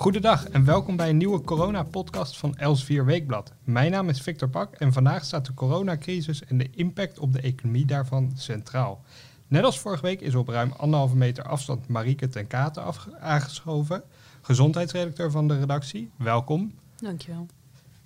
Goedendag 0.00 0.48
en 0.48 0.64
welkom 0.64 0.96
bij 0.96 1.08
een 1.08 1.16
nieuwe 1.16 1.40
corona-podcast 1.40 2.36
van 2.36 2.56
Elsevier 2.56 3.04
Weekblad. 3.04 3.52
Mijn 3.64 3.90
naam 3.90 4.08
is 4.08 4.20
Victor 4.20 4.48
Pak 4.48 4.74
en 4.74 4.92
vandaag 4.92 5.24
staat 5.24 5.46
de 5.46 5.54
coronacrisis 5.54 6.44
en 6.44 6.58
de 6.58 6.70
impact 6.70 7.18
op 7.18 7.32
de 7.32 7.40
economie 7.40 7.84
daarvan 7.84 8.32
centraal. 8.36 9.04
Net 9.48 9.64
als 9.64 9.78
vorige 9.78 10.02
week 10.02 10.20
is 10.20 10.34
op 10.34 10.48
ruim 10.48 10.72
anderhalve 10.72 11.16
meter 11.16 11.44
afstand 11.44 11.88
Marieke 11.88 12.28
ten 12.28 12.46
Katen 12.46 12.84
aangeschoven, 13.20 14.02
gezondheidsredacteur 14.40 15.30
van 15.30 15.48
de 15.48 15.58
redactie. 15.58 16.10
Welkom. 16.16 16.74
Dankjewel. 16.96 17.46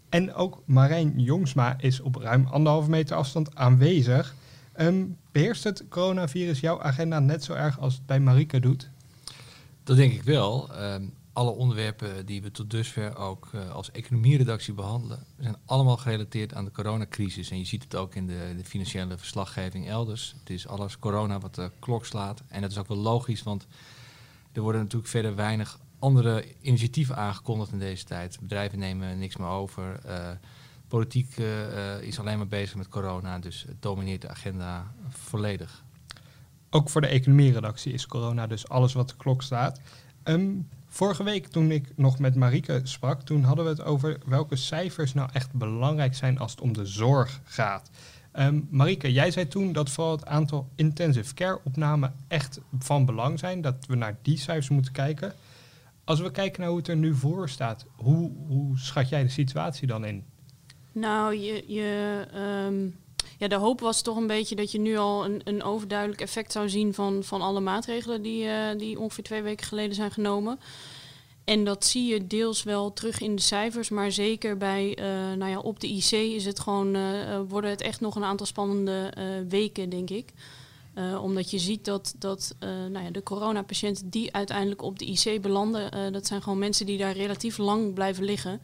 En 0.08 0.34
ook 0.34 0.62
Marijn 0.64 1.12
Jongsma 1.16 1.76
is 1.78 2.00
op 2.00 2.16
ruim 2.16 2.46
anderhalve 2.46 2.90
meter 2.90 3.16
afstand 3.16 3.56
aanwezig. 3.56 4.34
Um, 4.76 5.16
beheerst 5.32 5.64
het 5.64 5.84
coronavirus 5.88 6.60
jouw 6.60 6.82
agenda 6.82 7.18
net 7.18 7.44
zo 7.44 7.52
erg 7.52 7.78
als 7.80 7.94
het 7.94 8.06
bij 8.06 8.20
Marieke 8.20 8.60
doet? 8.60 8.90
Dat 9.84 9.96
denk 9.96 10.12
ik 10.12 10.22
wel. 10.22 10.74
Ehm, 10.74 11.04
alle 11.34 11.50
onderwerpen 11.50 12.26
die 12.26 12.42
we 12.42 12.50
tot 12.50 12.70
dusver 12.70 13.16
ook 13.16 13.48
uh, 13.54 13.70
als 13.70 13.90
economieredactie 13.90 14.74
behandelen, 14.74 15.26
zijn 15.38 15.56
allemaal 15.64 15.96
gerelateerd 15.96 16.54
aan 16.54 16.64
de 16.64 16.70
coronacrisis. 16.70 17.50
En 17.50 17.58
je 17.58 17.64
ziet 17.64 17.82
het 17.82 17.94
ook 17.94 18.14
in 18.14 18.26
de, 18.26 18.60
financiële 18.62 19.18
verslaggeving 19.18 19.88
elders. 19.88 20.34
Het 20.38 20.50
is 20.50 20.66
alles 20.66 20.98
corona 20.98 21.38
wat 21.38 21.54
de 21.54 21.70
klok 21.78 22.04
slaat. 22.06 22.42
En 22.48 22.60
dat 22.60 22.70
is 22.70 22.78
ook 22.78 22.88
wel 22.88 22.96
logisch, 22.96 23.42
want 23.42 23.66
er 24.52 24.62
worden 24.62 24.80
natuurlijk 24.80 25.10
verder 25.10 25.34
weinig 25.34 25.78
andere 25.98 26.44
initiatieven 26.60 27.16
aangekondigd 27.16 27.72
in 27.72 27.78
deze 27.78 28.04
tijd. 28.04 28.38
Bedrijven 28.40 28.78
nemen 28.78 29.18
niks 29.18 29.36
meer 29.36 29.48
over. 29.48 30.00
Uh, 30.06 30.28
politiek 30.88 31.38
uh, 31.38 32.02
is 32.02 32.18
alleen 32.18 32.38
maar 32.38 32.46
bezig 32.46 32.76
met 32.76 32.88
corona, 32.88 33.38
dus 33.38 33.64
het 33.68 33.82
domineert 33.82 34.22
de 34.22 34.28
agenda 34.28 34.94
volledig. 35.08 35.84
Ook 36.70 36.90
voor 36.90 37.00
de 37.00 37.06
economieredactie 37.06 37.92
is 37.92 38.06
corona 38.06 38.46
dus 38.46 38.68
alles 38.68 38.92
wat 38.92 39.08
de 39.08 39.16
klok 39.16 39.42
staat. 39.42 39.80
Um, 40.24 40.68
vorige 40.94 41.24
week 41.24 41.46
toen 41.46 41.70
ik 41.70 41.88
nog 41.96 42.18
met 42.18 42.34
Marieke 42.34 42.80
sprak, 42.82 43.22
toen 43.22 43.42
hadden 43.42 43.64
we 43.64 43.70
het 43.70 43.82
over 43.82 44.18
welke 44.26 44.56
cijfers 44.56 45.14
nou 45.14 45.28
echt 45.32 45.52
belangrijk 45.52 46.14
zijn 46.14 46.38
als 46.38 46.50
het 46.50 46.60
om 46.60 46.72
de 46.72 46.86
zorg 46.86 47.40
gaat. 47.44 47.90
Um, 48.38 48.68
jij 48.98 49.30
zei 49.30 49.48
toen 49.48 49.72
dat 49.72 49.90
vooral 49.90 50.12
het 50.12 50.26
aantal 50.26 50.68
intensive 50.74 51.34
care 51.34 51.60
opnamen 51.64 52.14
echt 52.28 52.60
van 52.78 53.04
belang 53.04 53.38
zijn, 53.38 53.60
dat 53.60 53.86
we 53.86 53.94
naar 53.94 54.16
die 54.22 54.38
cijfers 54.38 54.68
moeten 54.68 54.92
kijken. 54.92 55.32
Als 56.04 56.20
we 56.20 56.30
kijken 56.30 56.60
naar 56.60 56.68
hoe 56.68 56.78
het 56.78 56.88
er 56.88 56.96
nu 56.96 57.14
voor 57.14 57.48
staat, 57.48 57.86
hoe, 57.96 58.32
hoe 58.46 58.78
schat 58.78 59.08
jij 59.08 59.22
de 59.22 59.28
situatie 59.28 59.86
dan 59.86 60.04
in? 60.04 60.24
Nou, 60.92 61.36
je, 61.36 61.64
je, 61.66 62.26
um, 62.66 62.96
ja, 63.38 63.48
de 63.48 63.54
hoop 63.54 63.80
was 63.80 64.02
toch 64.02 64.16
een 64.16 64.26
beetje 64.26 64.56
dat 64.56 64.72
je 64.72 64.78
nu 64.78 64.96
al 64.96 65.24
een, 65.24 65.40
een 65.44 65.62
overduidelijk 65.62 66.20
effect 66.20 66.52
zou 66.52 66.68
zien 66.68 66.94
van, 66.94 67.24
van 67.24 67.40
alle 67.40 67.60
maatregelen 67.60 68.22
die, 68.22 68.44
uh, 68.44 68.52
die 68.76 69.00
ongeveer 69.00 69.24
twee 69.24 69.42
weken 69.42 69.66
geleden 69.66 69.94
zijn 69.94 70.10
genomen. 70.10 70.60
En 71.44 71.64
dat 71.64 71.84
zie 71.84 72.12
je 72.12 72.26
deels 72.26 72.62
wel 72.62 72.92
terug 72.92 73.20
in 73.20 73.36
de 73.36 73.42
cijfers, 73.42 73.88
maar 73.88 74.12
zeker 74.12 74.56
bij, 74.56 74.98
uh, 74.98 75.04
nou 75.36 75.50
ja, 75.50 75.58
op 75.58 75.80
de 75.80 75.88
IC 75.88 76.10
is 76.10 76.44
het 76.44 76.60
gewoon, 76.60 76.96
uh, 76.96 77.40
worden 77.48 77.70
het 77.70 77.80
echt 77.80 78.00
nog 78.00 78.16
een 78.16 78.24
aantal 78.24 78.46
spannende 78.46 79.12
weken, 79.48 79.88
denk 79.88 80.10
ik. 80.10 80.32
omdat 81.20 81.50
je 81.50 81.58
ziet 81.58 81.84
dat, 81.84 82.14
dat 82.18 82.54
nou 82.60 83.04
ja, 83.04 83.10
de 83.10 83.22
coronapatiënten 83.22 84.10
die 84.10 84.32
uiteindelijk 84.32 84.82
op 84.82 84.98
de 84.98 85.04
IC 85.04 85.42
belanden, 85.42 86.12
dat 86.12 86.26
zijn 86.26 86.42
gewoon 86.42 86.58
mensen 86.58 86.86
die 86.86 86.98
daar 86.98 87.16
relatief 87.16 87.58
lang 87.58 87.94
blijven 87.94 88.24
liggen. 88.24 88.60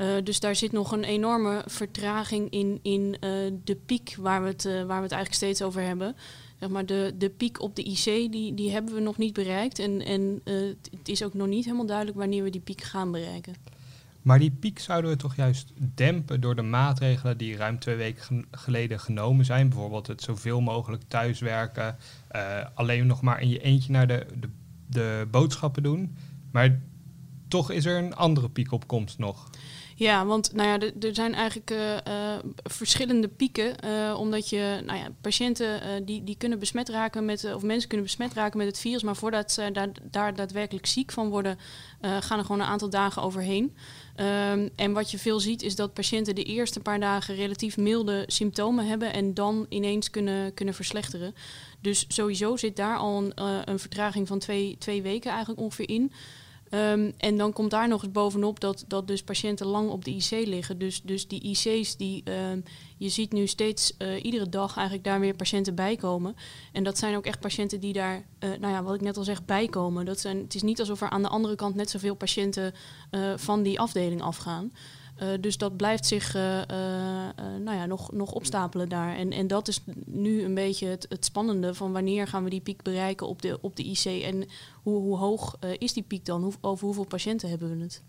Uh, 0.00 0.08
dus 0.24 0.40
daar 0.40 0.56
zit 0.56 0.72
nog 0.72 0.92
een 0.92 1.04
enorme 1.04 1.62
vertraging 1.66 2.50
in, 2.50 2.78
in 2.82 3.00
uh, 3.00 3.52
de 3.64 3.76
piek 3.86 4.16
waar 4.18 4.42
we, 4.42 4.48
het, 4.48 4.64
uh, 4.64 4.72
waar 4.72 4.96
we 4.96 5.02
het 5.02 5.12
eigenlijk 5.12 5.34
steeds 5.34 5.62
over 5.62 5.82
hebben. 5.82 6.16
Zeg 6.60 6.68
maar 6.68 6.86
de, 6.86 7.14
de 7.18 7.30
piek 7.30 7.60
op 7.60 7.76
de 7.76 7.82
IC, 7.82 8.04
die, 8.04 8.54
die 8.54 8.70
hebben 8.70 8.94
we 8.94 9.00
nog 9.00 9.18
niet 9.18 9.32
bereikt. 9.32 9.78
En, 9.78 10.04
en 10.04 10.40
het 10.98 11.08
is 11.08 11.24
ook 11.24 11.34
nog 11.34 11.46
niet 11.46 11.64
helemaal 11.64 11.86
duidelijk 11.86 12.18
wanneer 12.18 12.42
we 12.42 12.50
die 12.50 12.60
piek 12.60 12.82
gaan 12.82 13.12
bereiken. 13.12 13.54
Maar 14.22 14.38
die 14.38 14.50
piek 14.50 14.78
zouden 14.78 15.10
we 15.10 15.16
toch 15.16 15.36
juist 15.36 15.72
dempen 15.94 16.40
door 16.40 16.56
de 16.56 16.62
maatregelen 16.62 17.38
die 17.38 17.56
ruim 17.56 17.78
twee 17.78 17.96
weken 17.96 18.46
geleden 18.50 19.00
genomen 19.00 19.44
zijn. 19.44 19.68
Bijvoorbeeld 19.68 20.06
het 20.06 20.22
zoveel 20.22 20.60
mogelijk 20.60 21.02
thuiswerken, 21.08 21.96
alleen 22.74 23.06
nog 23.06 23.22
maar 23.22 23.40
in 23.40 23.48
je 23.48 23.60
eentje 23.60 23.92
naar 23.92 24.06
de, 24.06 24.26
de, 24.40 24.48
de 24.86 25.26
boodschappen 25.30 25.82
doen. 25.82 26.16
Maar 26.50 26.80
toch 27.50 27.70
is 27.70 27.84
er 27.84 27.98
een 27.98 28.14
andere 28.14 28.48
piek 28.48 28.72
op 28.72 28.86
komst 28.86 29.18
nog. 29.18 29.50
Ja, 29.94 30.26
want 30.26 30.52
nou 30.52 30.68
ja, 30.68 30.90
er 31.00 31.14
zijn 31.14 31.34
eigenlijk 31.34 31.70
uh, 31.70 31.78
uh, 31.92 32.38
verschillende 32.62 33.28
pieken. 33.28 33.74
Uh, 33.84 34.18
omdat 34.18 34.48
je, 34.48 34.82
nou 34.86 34.98
ja, 34.98 35.08
patiënten 35.20 35.80
die, 36.06 36.24
die 36.24 36.36
kunnen 36.36 36.58
besmet 36.58 36.88
raken 36.88 37.24
met, 37.24 37.54
of 37.54 37.62
mensen 37.62 37.88
kunnen 37.88 38.06
besmet 38.06 38.32
raken 38.32 38.58
met 38.58 38.66
het 38.66 38.78
virus. 38.78 39.02
Maar 39.02 39.16
voordat 39.16 39.52
ze 39.52 39.90
daar, 40.10 40.34
daadwerkelijk 40.34 40.86
ziek 40.86 41.12
van 41.12 41.28
worden, 41.28 41.58
gaan 42.00 42.38
er 42.38 42.44
gewoon 42.44 42.60
een 42.60 42.66
aantal 42.66 42.90
dagen 42.90 43.22
overheen. 43.22 43.76
Um, 44.16 44.70
en 44.76 44.92
wat 44.92 45.10
je 45.10 45.18
veel 45.18 45.40
ziet 45.40 45.62
is 45.62 45.76
dat 45.76 45.94
patiënten 45.94 46.34
de 46.34 46.44
eerste 46.44 46.80
paar 46.80 47.00
dagen 47.00 47.34
relatief 47.34 47.76
milde 47.76 48.24
symptomen 48.26 48.86
hebben 48.86 49.12
en 49.12 49.34
dan 49.34 49.66
ineens 49.68 50.10
kunnen, 50.10 50.54
kunnen 50.54 50.74
verslechteren. 50.74 51.34
Dus 51.80 52.04
sowieso 52.08 52.56
zit 52.56 52.76
daar 52.76 52.96
al 52.96 53.18
een, 53.18 53.32
een 53.70 53.78
vertraging 53.78 54.28
van 54.28 54.38
twee, 54.38 54.76
twee 54.78 55.02
weken 55.02 55.30
eigenlijk 55.30 55.60
ongeveer 55.60 55.88
in. 55.88 56.12
Um, 56.70 57.12
en 57.16 57.36
dan 57.36 57.52
komt 57.52 57.70
daar 57.70 57.88
nog 57.88 58.02
eens 58.02 58.12
bovenop 58.12 58.60
dat, 58.60 58.84
dat 58.88 59.06
dus 59.06 59.22
patiënten 59.22 59.66
lang 59.66 59.90
op 59.90 60.04
de 60.04 60.10
IC 60.10 60.30
liggen. 60.30 60.78
Dus, 60.78 61.02
dus 61.02 61.28
die 61.28 61.42
IC's, 61.42 61.96
die, 61.96 62.22
um, 62.50 62.62
je 62.96 63.08
ziet 63.08 63.32
nu 63.32 63.46
steeds 63.46 63.94
uh, 63.98 64.24
iedere 64.24 64.48
dag 64.48 64.76
eigenlijk 64.76 65.06
daar 65.06 65.20
weer 65.20 65.34
patiënten 65.34 65.74
bij 65.74 65.96
komen. 65.96 66.36
En 66.72 66.84
dat 66.84 66.98
zijn 66.98 67.16
ook 67.16 67.26
echt 67.26 67.40
patiënten 67.40 67.80
die 67.80 67.92
daar, 67.92 68.16
uh, 68.16 68.50
nou 68.60 68.72
ja, 68.72 68.82
wat 68.82 68.94
ik 68.94 69.00
net 69.00 69.16
al 69.16 69.24
zeg, 69.24 69.44
bijkomen. 69.44 70.04
Dat 70.04 70.20
zijn, 70.20 70.38
het 70.38 70.54
is 70.54 70.62
niet 70.62 70.80
alsof 70.80 71.00
er 71.00 71.10
aan 71.10 71.22
de 71.22 71.28
andere 71.28 71.54
kant 71.54 71.74
net 71.74 71.90
zoveel 71.90 72.14
patiënten 72.14 72.74
uh, 73.10 73.32
van 73.36 73.62
die 73.62 73.80
afdeling 73.80 74.22
afgaan. 74.22 74.72
Uh, 75.22 75.28
dus 75.40 75.58
dat 75.58 75.76
blijft 75.76 76.06
zich 76.06 76.36
uh, 76.36 76.42
uh, 76.42 76.64
nou 77.64 77.76
ja, 77.76 77.86
nog, 77.86 78.12
nog 78.12 78.32
opstapelen 78.32 78.88
daar. 78.88 79.16
En, 79.16 79.32
en 79.32 79.46
dat 79.46 79.68
is 79.68 79.84
nu 80.06 80.42
een 80.42 80.54
beetje 80.54 80.86
het, 80.86 81.06
het 81.08 81.24
spannende 81.24 81.74
van 81.74 81.92
wanneer 81.92 82.26
gaan 82.26 82.44
we 82.44 82.50
die 82.50 82.60
piek 82.60 82.82
bereiken 82.82 83.28
op 83.28 83.42
de, 83.42 83.58
op 83.60 83.76
de 83.76 83.84
IC 83.84 84.22
en 84.22 84.48
hoe, 84.82 85.00
hoe 85.00 85.16
hoog 85.16 85.58
is 85.78 85.92
die 85.92 86.02
piek 86.02 86.24
dan? 86.24 86.54
Over 86.60 86.84
hoeveel 86.84 87.04
patiënten 87.04 87.48
hebben 87.48 87.76
we 87.76 87.82
het? 87.82 88.02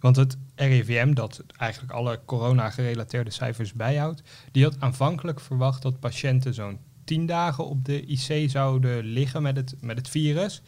Want 0.00 0.16
het 0.16 0.36
RIVM, 0.54 1.14
dat 1.14 1.44
eigenlijk 1.56 1.92
alle 1.92 2.20
corona-gerelateerde 2.24 3.30
cijfers 3.30 3.72
bijhoudt, 3.72 4.22
die 4.52 4.64
had 4.64 4.76
aanvankelijk 4.78 5.40
verwacht 5.40 5.82
dat 5.82 6.00
patiënten 6.00 6.54
zo'n 6.54 6.78
10 7.04 7.26
dagen 7.26 7.66
op 7.66 7.84
de 7.84 8.06
IC 8.06 8.50
zouden 8.50 9.04
liggen 9.04 9.42
met 9.42 9.56
het, 9.56 9.74
met 9.80 9.96
het 9.96 10.08
virus. 10.08 10.62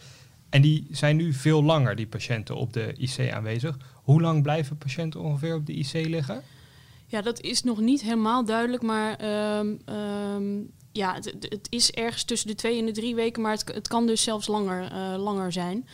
En 0.49 0.62
die 0.62 0.87
zijn 0.91 1.17
nu 1.17 1.33
veel 1.33 1.65
langer, 1.65 1.97
die 1.97 2.07
patiënten, 2.07 2.57
op 2.57 2.73
de 2.73 2.95
IC 2.97 3.33
aanwezig. 3.33 3.79
Hoe 4.10 4.21
lang 4.21 4.43
blijven 4.43 4.78
patiënten 4.78 5.21
ongeveer 5.21 5.54
op 5.54 5.66
de 5.66 5.72
IC 5.72 5.93
liggen? 5.93 6.43
Ja, 7.06 7.22
dat 7.22 7.41
is 7.41 7.62
nog 7.62 7.81
niet 7.81 8.03
helemaal 8.03 8.44
duidelijk, 8.44 8.82
maar 8.82 9.25
um, 9.59 9.81
um, 9.94 10.71
ja, 10.93 11.15
het, 11.15 11.66
is 11.69 11.91
ergens 11.91 12.25
tussen 12.25 12.49
de 12.49 12.54
twee 12.54 12.78
en 12.78 12.87
de 12.87 12.93
drie 12.93 13.15
weken, 13.15 13.43
maar 13.43 13.53
het, 13.53 13.70
het 13.75 13.88
kan 13.88 14.06
dus 14.06 14.22
zelfs 14.22 14.47
langer, 14.47 14.93
uh, 14.93 15.22
langer 15.22 15.53
zijn. 15.53 15.88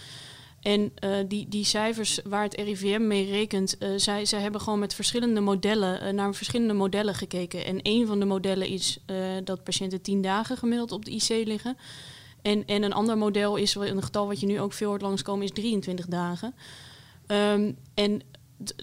En 0.60 0.92
uh, 1.04 1.16
die, 1.28 1.48
die 1.48 1.64
cijfers 1.64 2.20
waar 2.24 2.42
het 2.42 2.54
RIVM 2.54 3.06
mee 3.06 3.30
rekent, 3.30 3.76
uh, 3.78 3.88
zij, 3.96 4.24
zij 4.24 4.40
hebben 4.40 4.60
gewoon 4.60 4.78
met 4.78 4.94
verschillende 4.94 5.40
modellen, 5.40 6.14
naar 6.14 6.34
verschillende 6.34 6.74
modellen 6.74 7.14
gekeken. 7.14 7.64
En 7.64 7.78
een 7.82 8.06
van 8.06 8.18
de 8.18 8.26
modellen 8.26 8.68
is 8.68 8.98
dat 9.44 9.64
patiënten 9.64 10.02
tien 10.02 10.22
dagen 10.22 10.56
gemiddeld 10.56 10.92
op 10.92 11.04
de 11.04 11.10
IC 11.10 11.46
liggen. 11.46 11.76
En, 12.42 12.66
en 12.66 12.82
een 12.82 12.92
ander 12.92 13.18
model 13.18 13.56
is, 13.56 13.74
een 13.74 14.02
getal 14.02 14.26
wat 14.26 14.40
je 14.40 14.46
nu 14.46 14.60
ook 14.60 14.72
veel 14.72 14.88
hoort 14.88 15.02
langskomen, 15.02 15.44
is 15.44 15.50
23 15.50 16.06
dagen. 16.06 16.54
Um, 17.26 17.76
en 17.94 18.22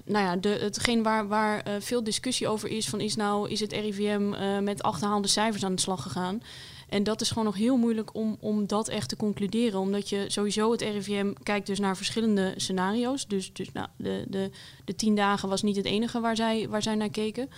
nou 0.06 0.26
ja, 0.26 0.36
de, 0.36 0.50
hetgeen 0.50 1.04
waar, 1.04 1.28
waar 1.28 1.68
uh, 1.68 1.74
veel 1.80 2.04
discussie 2.04 2.48
over 2.48 2.70
is, 2.70 2.90
van 2.90 3.02
is 3.02 3.16
nou, 3.16 3.50
is 3.50 3.60
het 3.60 3.72
RIVM 3.72 4.34
uh, 4.34 4.60
met 4.60 4.84
achterhaalde 4.84 5.28
cijfers 5.28 5.66
aan 5.66 5.76
de 5.76 5.82
slag 5.82 6.02
gegaan? 6.02 6.42
En 6.90 7.04
dat 7.04 7.22
is 7.22 7.28
gewoon 7.28 7.46
nog 7.46 7.56
heel 7.56 7.78
moeilijk 7.78 8.16
om, 8.16 8.38
om 8.40 8.68
dat 8.68 8.88
echt 8.88 9.10
te 9.10 9.16
concluderen. 9.16 9.80
Omdat 9.80 10.10
je 10.10 10.26
sowieso 10.28 10.72
het 10.72 10.82
RIVM 10.82 11.34
kijkt 11.44 11.68
dus 11.68 11.80
naar 11.80 11.98
verschillende 11.98 12.54
scenario's. 12.58 13.28
Dus, 13.28 13.54
dus 13.54 13.72
nou, 13.72 13.88
de, 13.98 14.26
de, 14.28 14.50
de 14.86 14.96
tien 14.96 15.16
dagen 15.16 15.50
was 15.50 15.62
niet 15.62 15.76
het 15.76 15.86
enige 15.86 16.20
waar 16.20 16.36
zij, 16.36 16.70
waar 16.70 16.82
zij 16.82 16.96
naar 16.96 17.10
keken. 17.10 17.50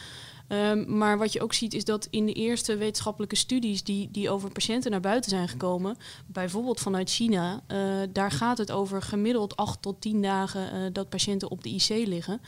Um, 0.48 0.98
maar 0.98 1.18
wat 1.18 1.34
je 1.34 1.42
ook 1.42 1.54
ziet 1.54 1.74
is 1.74 1.86
dat 1.86 2.08
in 2.10 2.26
de 2.26 2.34
eerste 2.34 2.78
wetenschappelijke 2.78 3.36
studies 3.36 3.84
die, 3.84 4.10
die 4.12 4.30
over 4.30 4.52
patiënten 4.52 4.92
naar 4.92 5.00
buiten 5.00 5.30
zijn 5.30 5.48
gekomen, 5.48 5.98
bijvoorbeeld 6.26 6.80
vanuit 6.80 7.10
China, 7.10 7.62
uh, 7.68 7.78
daar 8.10 8.32
gaat 8.32 8.58
het 8.58 8.72
over 8.72 9.02
gemiddeld 9.02 9.56
8 9.56 9.82
tot 9.82 10.02
10 10.02 10.22
dagen 10.22 10.76
uh, 10.76 10.90
dat 10.94 11.10
patiënten 11.10 11.52
op 11.52 11.64
de 11.64 11.70
IC 11.70 12.08
liggen. 12.08 12.42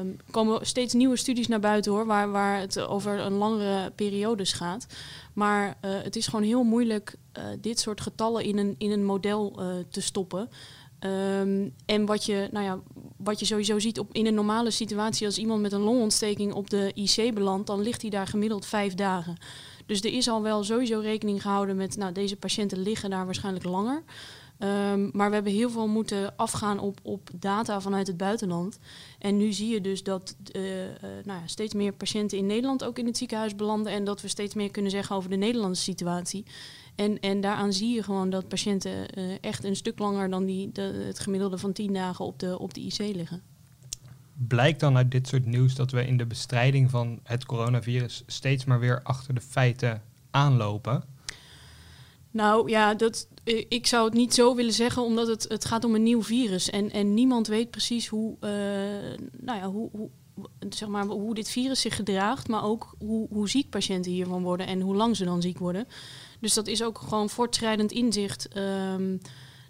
Um, 0.00 0.16
komen 0.30 0.66
steeds 0.66 0.94
nieuwe 0.94 1.16
studies 1.16 1.48
naar 1.48 1.60
buiten 1.60 1.92
hoor, 1.92 2.06
waar, 2.06 2.30
waar 2.30 2.60
het 2.60 2.80
over 2.80 3.18
een 3.18 3.32
langere 3.32 3.90
periodes 3.90 4.52
gaat. 4.52 4.86
Maar 5.32 5.66
uh, 5.66 5.90
het 6.02 6.16
is 6.16 6.26
gewoon 6.26 6.44
heel 6.44 6.62
moeilijk 6.62 7.16
dit 7.60 7.80
soort 7.80 8.00
getallen 8.00 8.44
in 8.44 8.58
een, 8.58 8.74
in 8.78 8.90
een 8.90 9.04
model 9.04 9.60
te 9.90 10.00
stoppen. 10.00 10.48
Um, 11.04 11.74
en 11.86 12.06
wat 12.06 12.24
je, 12.24 12.48
nou 12.50 12.64
ja, 12.64 12.78
wat 13.24 13.40
je 13.40 13.46
sowieso 13.46 13.78
ziet 13.78 13.98
op, 13.98 14.12
in 14.12 14.26
een 14.26 14.34
normale 14.34 14.70
situatie, 14.70 15.26
als 15.26 15.38
iemand 15.38 15.60
met 15.60 15.72
een 15.72 15.80
longontsteking 15.80 16.52
op 16.52 16.70
de 16.70 16.90
IC 16.94 17.34
belandt, 17.34 17.66
dan 17.66 17.82
ligt 17.82 18.02
hij 18.02 18.10
daar 18.10 18.26
gemiddeld 18.26 18.66
vijf 18.66 18.94
dagen. 18.94 19.36
Dus 19.86 20.00
er 20.00 20.12
is 20.12 20.28
al 20.28 20.42
wel 20.42 20.64
sowieso 20.64 21.00
rekening 21.00 21.42
gehouden 21.42 21.76
met, 21.76 21.96
nou, 21.96 22.12
deze 22.12 22.36
patiënten 22.36 22.78
liggen 22.78 23.10
daar 23.10 23.24
waarschijnlijk 23.24 23.64
langer. 23.64 24.02
Ehm, 24.62 25.08
maar 25.12 25.28
we 25.28 25.34
hebben 25.34 25.52
heel 25.52 25.70
veel 25.70 25.86
moeten 25.86 26.36
afgaan 26.36 26.78
op, 26.78 27.00
op 27.02 27.30
data 27.34 27.80
vanuit 27.80 28.06
het 28.06 28.16
buitenland. 28.16 28.78
En 29.18 29.36
nu 29.36 29.52
zie 29.52 29.68
je 29.68 29.80
dus 29.80 30.02
dat 30.02 30.36
uh, 30.52 30.84
uh, 30.84 30.90
nou 31.24 31.40
ja, 31.40 31.46
steeds 31.46 31.74
meer 31.74 31.92
patiënten 31.92 32.38
in 32.38 32.46
Nederland 32.46 32.84
ook 32.84 32.98
in 32.98 33.06
het 33.06 33.16
ziekenhuis 33.16 33.56
belanden. 33.56 33.92
En 33.92 34.04
dat 34.04 34.20
we 34.20 34.28
steeds 34.28 34.54
meer 34.54 34.70
kunnen 34.70 34.90
zeggen 34.90 35.16
over 35.16 35.30
de 35.30 35.36
Nederlandse 35.36 35.82
situatie. 35.82 36.44
En, 36.94 37.20
en 37.20 37.40
daaraan 37.40 37.72
zie 37.72 37.94
je 37.94 38.02
gewoon 38.02 38.30
dat 38.30 38.48
patiënten 38.48 39.18
uh, 39.18 39.34
echt 39.40 39.64
een 39.64 39.76
stuk 39.76 39.98
langer 39.98 40.30
dan 40.30 40.44
die, 40.44 40.72
de, 40.72 41.02
het 41.06 41.18
gemiddelde 41.18 41.58
van 41.58 41.72
10 41.72 41.92
dagen 41.92 42.24
op 42.24 42.38
de, 42.38 42.58
op 42.58 42.74
de 42.74 42.80
IC 42.80 42.98
liggen. 42.98 43.42
Blijkt 44.48 44.80
dan 44.80 44.96
uit 44.96 45.10
dit 45.10 45.28
soort 45.28 45.46
nieuws 45.46 45.74
dat 45.74 45.90
we 45.90 46.06
in 46.06 46.16
de 46.16 46.26
bestrijding 46.26 46.90
van 46.90 47.20
het 47.22 47.46
coronavirus 47.46 48.22
steeds 48.26 48.64
maar 48.64 48.80
weer 48.80 49.02
achter 49.02 49.34
de 49.34 49.40
feiten 49.40 50.02
aanlopen? 50.30 51.04
Nou 52.30 52.70
ja, 52.70 52.94
dat, 52.94 53.28
ik 53.68 53.86
zou 53.86 54.04
het 54.04 54.14
niet 54.14 54.34
zo 54.34 54.54
willen 54.54 54.72
zeggen, 54.72 55.02
omdat 55.02 55.26
het, 55.26 55.46
het 55.48 55.64
gaat 55.64 55.84
om 55.84 55.94
een 55.94 56.02
nieuw 56.02 56.22
virus. 56.22 56.70
En, 56.70 56.90
en 56.90 57.14
niemand 57.14 57.46
weet 57.46 57.70
precies 57.70 58.06
hoe, 58.06 58.36
uh, 58.40 58.50
nou 59.40 59.58
ja, 59.58 59.70
hoe, 59.70 59.88
hoe, 59.92 60.08
zeg 60.68 60.88
maar, 60.88 61.06
hoe 61.06 61.34
dit 61.34 61.48
virus 61.48 61.80
zich 61.80 61.96
gedraagt, 61.96 62.48
maar 62.48 62.64
ook 62.64 62.94
hoe, 62.98 63.28
hoe 63.30 63.48
ziek 63.48 63.70
patiënten 63.70 64.12
hiervan 64.12 64.42
worden 64.42 64.66
en 64.66 64.80
hoe 64.80 64.94
lang 64.94 65.16
ze 65.16 65.24
dan 65.24 65.42
ziek 65.42 65.58
worden. 65.58 65.86
Dus 66.42 66.54
dat 66.54 66.66
is 66.66 66.82
ook 66.82 66.98
gewoon 66.98 67.30
voortschrijdend 67.30 67.92
inzicht. 67.92 68.56
Um, 68.56 69.20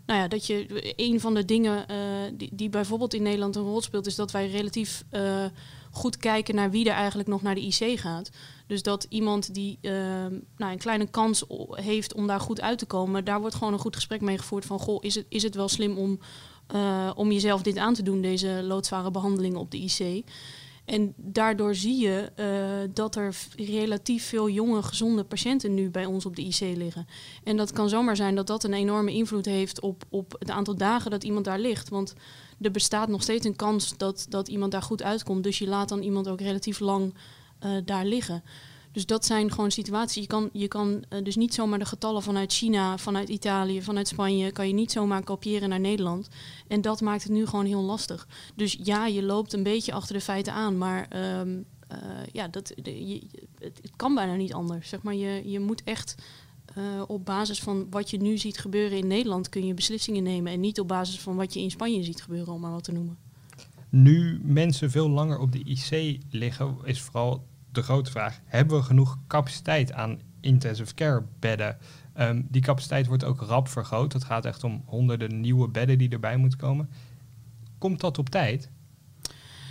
nou 0.06 0.20
ja, 0.20 0.28
dat 0.28 0.46
je 0.46 0.66
een 0.96 1.20
van 1.20 1.34
de 1.34 1.44
dingen 1.44 1.84
uh, 1.90 1.96
die, 2.34 2.50
die, 2.52 2.68
bijvoorbeeld 2.68 3.14
in 3.14 3.22
Nederland 3.22 3.56
een 3.56 3.62
rol 3.62 3.82
speelt, 3.82 4.06
is 4.06 4.14
dat 4.14 4.30
wij 4.30 4.50
relatief 4.50 5.04
uh, 5.12 5.44
goed 5.90 6.16
kijken 6.16 6.54
naar 6.54 6.70
wie 6.70 6.88
er 6.88 6.94
eigenlijk 6.94 7.28
nog 7.28 7.42
naar 7.42 7.54
de 7.54 7.66
IC 7.66 7.98
gaat. 7.98 8.30
Dus 8.66 8.82
dat 8.82 9.06
iemand 9.08 9.54
die 9.54 9.78
uh, 9.82 9.92
nou, 10.56 10.72
een 10.72 10.78
kleine 10.78 11.06
kans 11.06 11.44
heeft 11.70 12.14
om 12.14 12.26
daar 12.26 12.40
goed 12.40 12.60
uit 12.60 12.78
te 12.78 12.86
komen, 12.86 13.24
daar 13.24 13.40
wordt 13.40 13.54
gewoon 13.54 13.72
een 13.72 13.78
goed 13.78 13.96
gesprek 13.96 14.20
mee 14.20 14.38
gevoerd 14.38 14.64
van 14.64 14.78
goh, 14.78 15.04
is 15.04 15.14
het, 15.14 15.26
is 15.28 15.42
het 15.42 15.54
wel 15.54 15.68
slim 15.68 15.98
om, 15.98 16.18
uh, 16.74 17.10
om 17.14 17.32
jezelf 17.32 17.62
dit 17.62 17.76
aan 17.76 17.94
te 17.94 18.02
doen, 18.02 18.20
deze 18.20 18.62
loodzware 18.62 19.10
behandelingen 19.10 19.60
op 19.60 19.70
de 19.70 19.78
IC. 19.78 20.24
En 20.84 21.14
daardoor 21.16 21.74
zie 21.74 22.00
je 22.00 22.32
uh, 22.36 22.90
dat 22.94 23.16
er 23.16 23.36
relatief 23.56 24.24
veel 24.24 24.48
jonge, 24.48 24.82
gezonde 24.82 25.24
patiënten 25.24 25.74
nu 25.74 25.90
bij 25.90 26.04
ons 26.04 26.26
op 26.26 26.36
de 26.36 26.42
IC 26.42 26.60
liggen. 26.60 27.06
En 27.44 27.56
dat 27.56 27.72
kan 27.72 27.88
zomaar 27.88 28.16
zijn 28.16 28.34
dat 28.34 28.46
dat 28.46 28.64
een 28.64 28.72
enorme 28.72 29.12
invloed 29.12 29.44
heeft 29.44 29.80
op, 29.80 30.04
op 30.08 30.36
het 30.38 30.50
aantal 30.50 30.76
dagen 30.76 31.10
dat 31.10 31.24
iemand 31.24 31.44
daar 31.44 31.58
ligt. 31.58 31.88
Want 31.88 32.14
er 32.60 32.70
bestaat 32.70 33.08
nog 33.08 33.22
steeds 33.22 33.46
een 33.46 33.56
kans 33.56 33.96
dat, 33.96 34.26
dat 34.28 34.48
iemand 34.48 34.72
daar 34.72 34.82
goed 34.82 35.02
uitkomt. 35.02 35.42
Dus 35.42 35.58
je 35.58 35.66
laat 35.66 35.88
dan 35.88 36.02
iemand 36.02 36.28
ook 36.28 36.40
relatief 36.40 36.80
lang 36.80 37.14
uh, 37.64 37.70
daar 37.84 38.04
liggen. 38.04 38.42
Dus 38.92 39.06
dat 39.06 39.24
zijn 39.24 39.50
gewoon 39.50 39.70
situaties. 39.70 40.22
Je 40.22 40.28
kan, 40.28 40.50
je 40.52 40.68
kan 40.68 41.04
uh, 41.10 41.24
dus 41.24 41.36
niet 41.36 41.54
zomaar 41.54 41.78
de 41.78 41.84
getallen 41.84 42.22
vanuit 42.22 42.52
China, 42.52 42.98
vanuit 42.98 43.28
Italië, 43.28 43.82
vanuit 43.82 44.08
Spanje, 44.08 44.52
kan 44.52 44.66
je 44.66 44.74
niet 44.74 44.92
zomaar 44.92 45.22
kopiëren 45.22 45.68
naar 45.68 45.80
Nederland. 45.80 46.28
En 46.68 46.80
dat 46.80 47.00
maakt 47.00 47.22
het 47.22 47.32
nu 47.32 47.46
gewoon 47.46 47.66
heel 47.66 47.82
lastig. 47.82 48.28
Dus 48.54 48.78
ja, 48.82 49.06
je 49.06 49.22
loopt 49.22 49.52
een 49.52 49.62
beetje 49.62 49.92
achter 49.92 50.14
de 50.14 50.20
feiten 50.20 50.52
aan, 50.52 50.78
maar 50.78 51.08
um, 51.40 51.64
uh, 51.92 51.98
ja, 52.32 52.48
dat, 52.48 52.72
het, 53.58 53.90
kan 53.96 54.14
bijna 54.14 54.34
niet 54.34 54.52
anders. 54.52 54.88
Zeg 54.88 55.02
maar, 55.02 55.14
je, 55.14 55.50
je 55.50 55.60
moet 55.60 55.82
echt 55.84 56.14
uh, 56.78 57.02
op 57.06 57.24
basis 57.24 57.60
van 57.60 57.86
wat 57.90 58.10
je 58.10 58.16
nu 58.16 58.38
ziet 58.38 58.58
gebeuren 58.58 58.98
in 58.98 59.06
Nederland 59.06 59.48
kun 59.48 59.66
je 59.66 59.74
beslissingen 59.74 60.22
nemen. 60.22 60.52
En 60.52 60.60
niet 60.60 60.80
op 60.80 60.88
basis 60.88 61.20
van 61.20 61.36
wat 61.36 61.54
je 61.54 61.60
in 61.60 61.70
Spanje 61.70 62.02
ziet 62.02 62.22
gebeuren, 62.22 62.52
om 62.52 62.60
maar 62.60 62.70
wat 62.70 62.84
te 62.84 62.92
noemen. 62.92 63.18
Nu 63.88 64.40
mensen 64.42 64.90
veel 64.90 65.08
langer 65.08 65.38
op 65.38 65.52
de 65.52 65.64
IC 65.64 66.18
liggen, 66.30 66.76
is 66.84 67.00
vooral 67.00 67.44
de 67.72 67.82
grote 67.82 68.10
vraag: 68.10 68.40
hebben 68.44 68.76
we 68.76 68.82
genoeg 68.82 69.18
capaciteit 69.26 69.92
aan 69.92 70.20
intensive 70.40 70.94
care 70.94 71.22
bedden? 71.38 71.78
Um, 72.20 72.46
die 72.50 72.62
capaciteit 72.62 73.06
wordt 73.06 73.24
ook 73.24 73.40
rap 73.40 73.68
vergroot. 73.68 74.12
Het 74.12 74.24
gaat 74.24 74.44
echt 74.44 74.64
om 74.64 74.82
honderden 74.86 75.40
nieuwe 75.40 75.68
bedden 75.68 75.98
die 75.98 76.08
erbij 76.08 76.36
moeten 76.36 76.58
komen. 76.58 76.90
Komt 77.78 78.00
dat 78.00 78.18
op 78.18 78.28
tijd? 78.28 78.68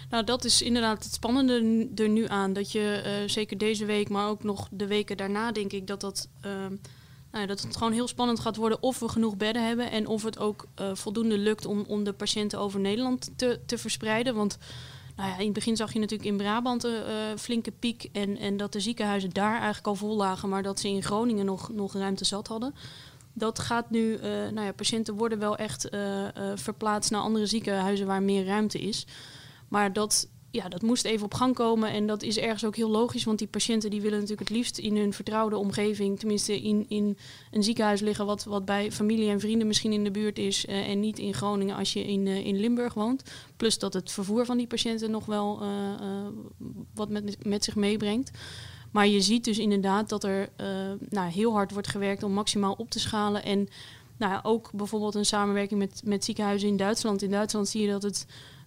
Nou, 0.09 0.23
dat 0.23 0.45
is 0.45 0.61
inderdaad 0.61 1.03
het 1.03 1.13
spannende 1.13 1.87
er 1.95 2.09
nu 2.09 2.27
aan. 2.27 2.53
Dat 2.53 2.71
je 2.71 3.03
uh, 3.05 3.29
zeker 3.29 3.57
deze 3.57 3.85
week, 3.85 4.09
maar 4.09 4.27
ook 4.27 4.43
nog 4.43 4.67
de 4.71 4.87
weken 4.87 5.17
daarna, 5.17 5.51
denk 5.51 5.71
ik 5.71 5.87
dat 5.87 6.01
dat. 6.01 6.29
Uh, 6.45 6.51
nou 7.31 7.43
ja, 7.43 7.45
dat 7.45 7.61
het 7.61 7.77
gewoon 7.77 7.93
heel 7.93 8.07
spannend 8.07 8.39
gaat 8.39 8.55
worden 8.55 8.81
of 8.81 8.99
we 8.99 9.09
genoeg 9.09 9.37
bedden 9.37 9.67
hebben 9.67 9.91
en 9.91 10.07
of 10.07 10.23
het 10.23 10.39
ook 10.39 10.67
uh, 10.81 10.89
voldoende 10.93 11.37
lukt 11.37 11.65
om, 11.65 11.83
om 11.87 12.03
de 12.03 12.13
patiënten 12.13 12.59
over 12.59 12.79
Nederland 12.79 13.31
te, 13.35 13.59
te 13.65 13.77
verspreiden. 13.77 14.35
Want 14.35 14.57
nou 15.21 15.33
ja, 15.33 15.39
in 15.39 15.45
het 15.45 15.53
begin 15.53 15.75
zag 15.75 15.93
je 15.93 15.99
natuurlijk 15.99 16.29
in 16.29 16.37
Brabant 16.37 16.83
een 16.83 16.91
uh, 16.93 17.37
flinke 17.37 17.71
piek. 17.71 18.09
En, 18.11 18.37
en 18.37 18.57
dat 18.57 18.73
de 18.73 18.79
ziekenhuizen 18.79 19.29
daar 19.29 19.55
eigenlijk 19.55 19.87
al 19.87 19.95
vol 19.95 20.15
lagen, 20.15 20.49
maar 20.49 20.63
dat 20.63 20.79
ze 20.79 20.87
in 20.87 21.03
Groningen 21.03 21.45
nog, 21.45 21.69
nog 21.73 21.93
ruimte 21.93 22.25
zat 22.25 22.47
hadden. 22.47 22.75
Dat 23.33 23.59
gaat 23.59 23.89
nu, 23.89 24.11
uh, 24.11 24.21
nou 24.23 24.61
ja, 24.61 24.71
patiënten 24.71 25.15
worden 25.15 25.39
wel 25.39 25.57
echt 25.57 25.89
verplaatst 26.55 27.11
naar 27.11 27.21
andere 27.21 27.45
ziekenhuizen 27.45 28.07
waar 28.07 28.23
meer 28.23 28.45
ruimte 28.45 28.79
is. 28.79 29.07
Maar 29.67 29.93
dat, 29.93 30.27
ja, 30.51 30.69
dat 30.69 30.81
moest 30.81 31.05
even 31.05 31.25
op 31.25 31.33
gang 31.33 31.55
komen. 31.55 31.91
En 31.91 32.07
dat 32.07 32.23
is 32.23 32.37
ergens 32.37 32.65
ook 32.65 32.75
heel 32.75 32.89
logisch, 32.89 33.23
want 33.23 33.39
die 33.39 33.47
patiënten 33.47 33.89
die 33.89 34.01
willen 34.01 34.19
natuurlijk 34.19 34.49
het 34.49 34.57
liefst 34.57 34.77
in 34.77 34.97
hun 34.97 35.13
vertrouwde 35.13 35.57
omgeving, 35.57 36.19
tenminste 36.19 36.61
in, 36.61 36.85
in 36.87 37.17
een 37.51 37.63
ziekenhuis 37.63 38.01
liggen 38.01 38.25
wat, 38.25 38.43
wat 38.43 38.65
bij 38.65 38.91
familie 38.91 39.29
en 39.29 39.39
vrienden 39.39 39.67
misschien 39.67 39.91
in 39.91 40.03
de 40.03 40.11
buurt 40.11 40.37
is. 40.37 40.65
Uh, 40.65 40.89
en 40.89 40.99
niet 40.99 41.19
in 41.19 41.33
Groningen 41.33 41.75
als 41.75 41.93
je 41.93 42.07
in, 42.07 42.25
uh, 42.25 42.45
in 42.45 42.59
Limburg 42.59 42.93
woont. 42.93 43.23
Plus 43.57 43.79
dat 43.79 43.93
het 43.93 44.11
vervoer 44.11 44.45
van 44.45 44.57
die 44.57 44.67
patiënten 44.67 45.11
nog 45.11 45.25
wel 45.25 45.63
uh, 45.63 45.67
wat 46.93 47.09
met, 47.09 47.45
met 47.45 47.63
zich 47.63 47.75
meebrengt. 47.75 48.31
Maar 48.91 49.07
je 49.07 49.21
ziet 49.21 49.43
dus 49.43 49.57
inderdaad 49.57 50.09
dat 50.09 50.23
er 50.23 50.49
nou, 51.09 51.31
heel 51.31 51.51
hard 51.51 51.71
wordt 51.71 51.87
gewerkt 51.87 52.23
om 52.23 52.31
maximaal 52.31 52.73
op 52.77 52.89
te 52.89 52.99
schalen. 52.99 53.43
En 53.43 53.67
nou, 54.17 54.39
ook 54.43 54.69
bijvoorbeeld 54.73 55.15
een 55.15 55.25
samenwerking 55.25 55.79
met, 55.79 56.01
met 56.05 56.25
ziekenhuizen 56.25 56.67
in 56.67 56.77
Duitsland. 56.77 57.21
In 57.21 57.31
Duitsland 57.31 57.67
zie 57.67 57.81
je 57.81 57.91
dat 57.91 58.03
het 58.03 58.25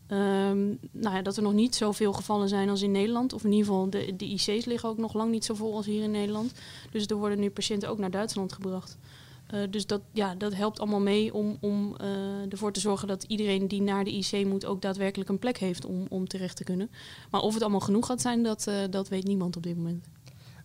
Um, 0.09 0.79
nou 0.91 1.15
ja, 1.15 1.23
dat 1.23 1.37
er 1.37 1.43
nog 1.43 1.53
niet 1.53 1.75
zoveel 1.75 2.13
gevallen 2.13 2.49
zijn 2.49 2.69
als 2.69 2.83
in 2.83 2.91
Nederland. 2.91 3.33
Of 3.33 3.45
in 3.45 3.53
ieder 3.53 3.67
geval, 3.67 3.91
de, 3.91 4.17
de 4.17 4.25
IC's 4.25 4.65
liggen 4.65 4.89
ook 4.89 4.99
nog 4.99 5.15
lang 5.15 5.31
niet 5.31 5.45
zo 5.45 5.55
vol 5.55 5.77
als 5.77 5.87
hier 5.87 6.03
in 6.03 6.11
Nederland. 6.11 6.53
Dus 6.91 7.07
er 7.07 7.17
worden 7.17 7.41
nu 7.41 7.51
patiënten 7.51 7.89
ook 7.89 7.99
naar 7.99 8.11
Duitsland 8.11 8.53
gebracht. 8.53 8.99
Uh, 9.55 9.61
dus 9.71 9.87
dat, 9.87 10.01
ja, 10.13 10.35
dat 10.35 10.55
helpt 10.55 10.81
allemaal 10.81 11.01
mee 11.01 11.35
om, 11.35 11.57
om 11.61 11.97
uh, 12.01 12.53
ervoor 12.53 12.73
te 12.73 12.81
zorgen 12.81 13.09
dat 13.09 13.23
iedereen 13.23 13.69
die 13.69 13.83
naar 13.83 14.05
de 14.05 14.13
IC 14.13 14.47
moet 14.47 14.65
ook 14.65 14.83
daadwerkelijk 14.83 15.31
een 15.31 15.39
plek 15.39 15.59
heeft 15.59 15.85
om, 15.85 16.07
om 16.09 16.29
terecht 16.29 16.57
te 16.57 16.65
kunnen. 16.65 16.91
Maar 17.31 17.41
of 17.41 17.53
het 17.53 17.63
allemaal 17.63 17.81
genoeg 17.81 18.07
gaat 18.07 18.21
zijn, 18.21 18.43
dat, 18.43 18.67
uh, 18.69 18.75
dat 18.91 19.09
weet 19.09 19.25
niemand 19.25 19.57
op 19.57 19.63
dit 19.63 19.77
moment. 19.77 20.07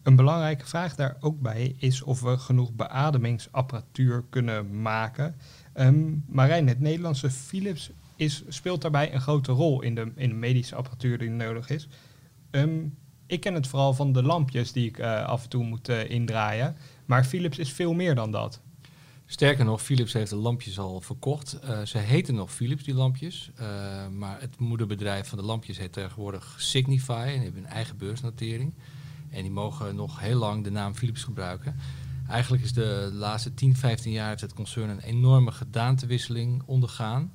Een 0.04 0.16
belangrijke 0.16 0.66
vraag 0.66 0.96
daar 0.96 1.18
ook 1.20 1.42
bij 1.42 1.76
is 1.78 2.02
of 2.02 2.22
we 2.22 2.38
genoeg 2.38 2.72
beademingsapparatuur 2.72 4.24
kunnen 4.30 4.82
maken. 4.82 5.36
Um, 5.76 6.24
Marijn, 6.28 6.68
het 6.68 6.80
Nederlandse 6.80 7.30
Philips 7.30 7.92
is, 8.20 8.44
speelt 8.48 8.82
daarbij 8.82 9.14
een 9.14 9.22
grote 9.22 9.52
rol 9.52 9.82
in 9.82 9.96
de, 9.96 10.12
in 10.16 10.30
de 10.30 10.36
medische 10.36 10.76
apparatuur 10.76 11.18
die 11.18 11.30
nodig 11.30 11.70
is. 11.70 11.88
Um, 12.52 12.98
ik 13.28 13.40
ken 13.40 13.54
het 13.54 13.68
vooral 13.68 13.94
van 13.94 14.12
de 14.12 14.24
lampjes 14.24 14.72
die 14.72 14.88
ik 14.88 15.00
uh, 15.00 15.26
af 15.26 15.44
en 15.44 15.50
toe 15.50 15.64
moet 15.64 15.90
uh, 15.90 16.10
indraaien. 16.10 16.76
Maar 17.06 17.24
Philips 17.26 17.58
is 17.58 17.72
veel 17.72 17.94
meer 17.94 18.16
dan 18.16 18.32
dat. 18.32 18.62
Sterker 19.26 19.66
nog, 19.66 19.82
Philips 19.82 20.14
heeft 20.14 20.30
de 20.30 20.36
lampjes 20.36 20.80
al 20.80 21.02
verkocht. 21.02 21.60
Uh, 21.64 21.82
ze 21.82 21.98
heten 21.98 22.36
nog 22.36 22.54
Philips, 22.54 22.84
die 22.84 22.94
lampjes. 22.94 23.52
maar 24.18 24.42
het 24.42 24.60
moederbedrijf 24.60 25.28
van 25.28 25.38
de 25.38 25.44
lampjes 25.44 25.78
heet 25.78 25.94
tegenwoordig 25.94 26.56
Signify. 26.58 27.32
En 27.36 27.42
hebben 27.42 27.64
een 27.64 27.70
eigen 27.70 27.98
beursnotering. 27.98 28.74
En 29.30 29.42
die 29.42 29.52
mogen 29.52 29.96
nog 29.96 30.20
heel 30.20 30.38
lang 30.38 30.64
de 30.64 30.72
naam 30.72 30.96
Philips 30.96 31.24
gebruiken. 31.24 31.76
Eigenlijk 32.30 32.64
is 32.64 32.74
de 32.74 33.10
laatste 33.14 33.54
10, 33.54 33.76
15 33.76 34.12
jaar 34.12 34.40
het 34.40 34.54
concern 34.54 34.90
een 34.90 35.00
enorme 35.00 35.52
gedaantewisseling 35.52 36.64
ondergaan. 36.66 37.32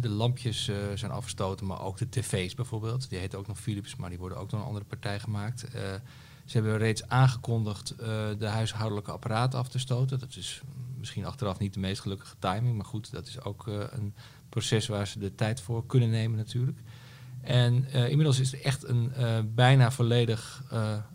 De 0.00 0.08
lampjes 0.08 0.68
uh, 0.68 0.76
zijn 0.94 1.10
afgestoten, 1.10 1.66
maar 1.66 1.80
ook 1.80 1.98
de 1.98 2.08
tv's 2.08 2.54
bijvoorbeeld. 2.54 3.08
Die 3.08 3.18
heten 3.18 3.38
ook 3.38 3.46
nog 3.46 3.60
Philips, 3.60 3.96
maar 3.96 4.08
die 4.08 4.18
worden 4.18 4.38
ook 4.38 4.50
door 4.50 4.60
een 4.60 4.66
andere 4.66 4.84
partij 4.84 5.20
gemaakt. 5.20 5.64
Uh, 5.64 5.80
ze 6.44 6.56
hebben 6.56 6.78
reeds 6.78 7.08
aangekondigd 7.08 7.92
uh, 7.92 8.06
de 8.38 8.46
huishoudelijke 8.46 9.10
apparaten 9.10 9.58
af 9.58 9.68
te 9.68 9.78
stoten. 9.78 10.18
Dat 10.18 10.36
is 10.36 10.62
misschien 10.98 11.24
achteraf 11.24 11.58
niet 11.58 11.74
de 11.74 11.80
meest 11.80 12.00
gelukkige 12.00 12.34
timing, 12.38 12.76
maar 12.76 12.84
goed, 12.84 13.12
dat 13.12 13.26
is 13.26 13.42
ook 13.42 13.66
een 13.66 14.14
proces 14.48 14.86
waar 14.86 15.06
ze 15.06 15.18
de 15.18 15.34
tijd 15.34 15.60
voor 15.60 15.86
kunnen 15.86 16.10
nemen 16.10 16.38
natuurlijk. 16.38 16.78
En 17.40 17.92
inmiddels 17.92 18.40
is 18.40 18.52
het 18.52 18.60
echt 18.60 18.88
een 18.88 19.12
bijna 19.54 19.90
volledig 19.90 20.64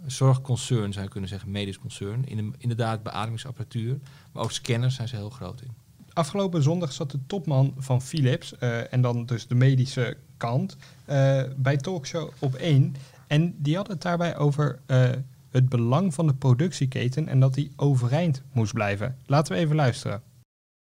zorgconcern, 0.06 0.94
zou 0.94 1.06
je 1.06 1.12
kunnen 1.12 1.30
zeggen, 1.30 1.52
medisch 1.52 1.80
concern. 1.80 2.26
In 2.26 2.38
de, 2.38 2.58
inderdaad 2.58 3.04
beademingsapparatuur, 3.04 4.00
maar 4.32 4.44
ook 4.44 4.52
scanners 4.52 4.96
zijn 4.96 5.08
ze 5.08 5.16
heel 5.16 5.30
groot 5.30 5.62
in 5.62 5.85
afgelopen 6.16 6.64
zondag 6.64 6.92
zat 6.92 7.12
de 7.12 7.20
topman 7.28 7.74
van 7.78 8.02
Philips, 8.02 8.54
uh, 8.60 8.94
en 8.94 9.02
dan 9.02 9.26
dus 9.26 9.48
de 9.48 9.56
medische 9.56 10.18
kant, 10.38 10.78
uh, 11.10 11.42
bij 11.56 11.78
Talkshow 11.78 12.30
op 12.40 12.56
1. 12.56 12.96
En 13.28 13.56
die 13.58 13.76
had 13.76 13.88
het 13.88 14.02
daarbij 14.02 14.38
over 14.38 14.80
uh, 14.88 15.10
het 15.52 15.70
belang 15.70 16.14
van 16.14 16.28
de 16.28 16.34
productieketen 16.34 17.28
en 17.28 17.40
dat 17.40 17.54
die 17.54 17.72
overeind 17.76 18.42
moest 18.52 18.74
blijven. 18.74 19.18
Laten 19.26 19.54
we 19.54 19.60
even 19.60 19.76
luisteren. 19.76 20.22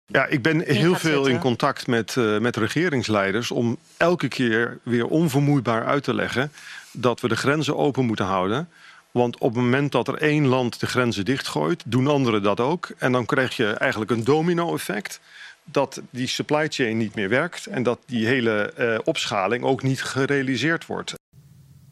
Ja, 0.05 0.25
ik 0.25 0.41
ben 0.41 0.61
heel 0.65 0.95
veel 0.95 1.27
in 1.27 1.39
contact 1.39 1.87
met, 1.87 2.15
met 2.39 2.55
regeringsleiders 2.55 3.51
om 3.51 3.77
elke 3.97 4.27
keer 4.27 4.79
weer 4.83 5.07
onvermoeibaar 5.07 5.85
uit 5.85 6.03
te 6.03 6.13
leggen 6.13 6.51
dat 6.91 7.21
we 7.21 7.27
de 7.27 7.35
grenzen 7.35 7.77
open 7.77 8.05
moeten 8.05 8.25
houden. 8.25 8.69
Want 9.11 9.37
op 9.37 9.53
het 9.53 9.63
moment 9.63 9.91
dat 9.91 10.07
er 10.07 10.17
één 10.17 10.47
land 10.47 10.79
de 10.79 10.85
grenzen 10.85 11.25
dichtgooit, 11.25 11.83
doen 11.85 12.07
anderen 12.07 12.43
dat 12.43 12.59
ook. 12.59 12.91
En 12.97 13.11
dan 13.11 13.25
krijg 13.25 13.55
je 13.55 13.67
eigenlijk 13.67 14.11
een 14.11 14.23
domino-effect. 14.23 15.19
dat 15.71 16.01
die 16.09 16.27
supply 16.27 16.67
chain 16.67 16.97
niet 16.97 17.15
meer 17.15 17.29
werkt 17.29 17.65
en 17.65 17.83
dat 17.83 17.99
die 18.05 18.27
hele 18.27 18.73
uh, 18.79 18.97
opschaling 19.03 19.63
ook 19.63 19.83
niet 19.83 20.03
gerealiseerd 20.03 20.85
wordt. 20.85 21.13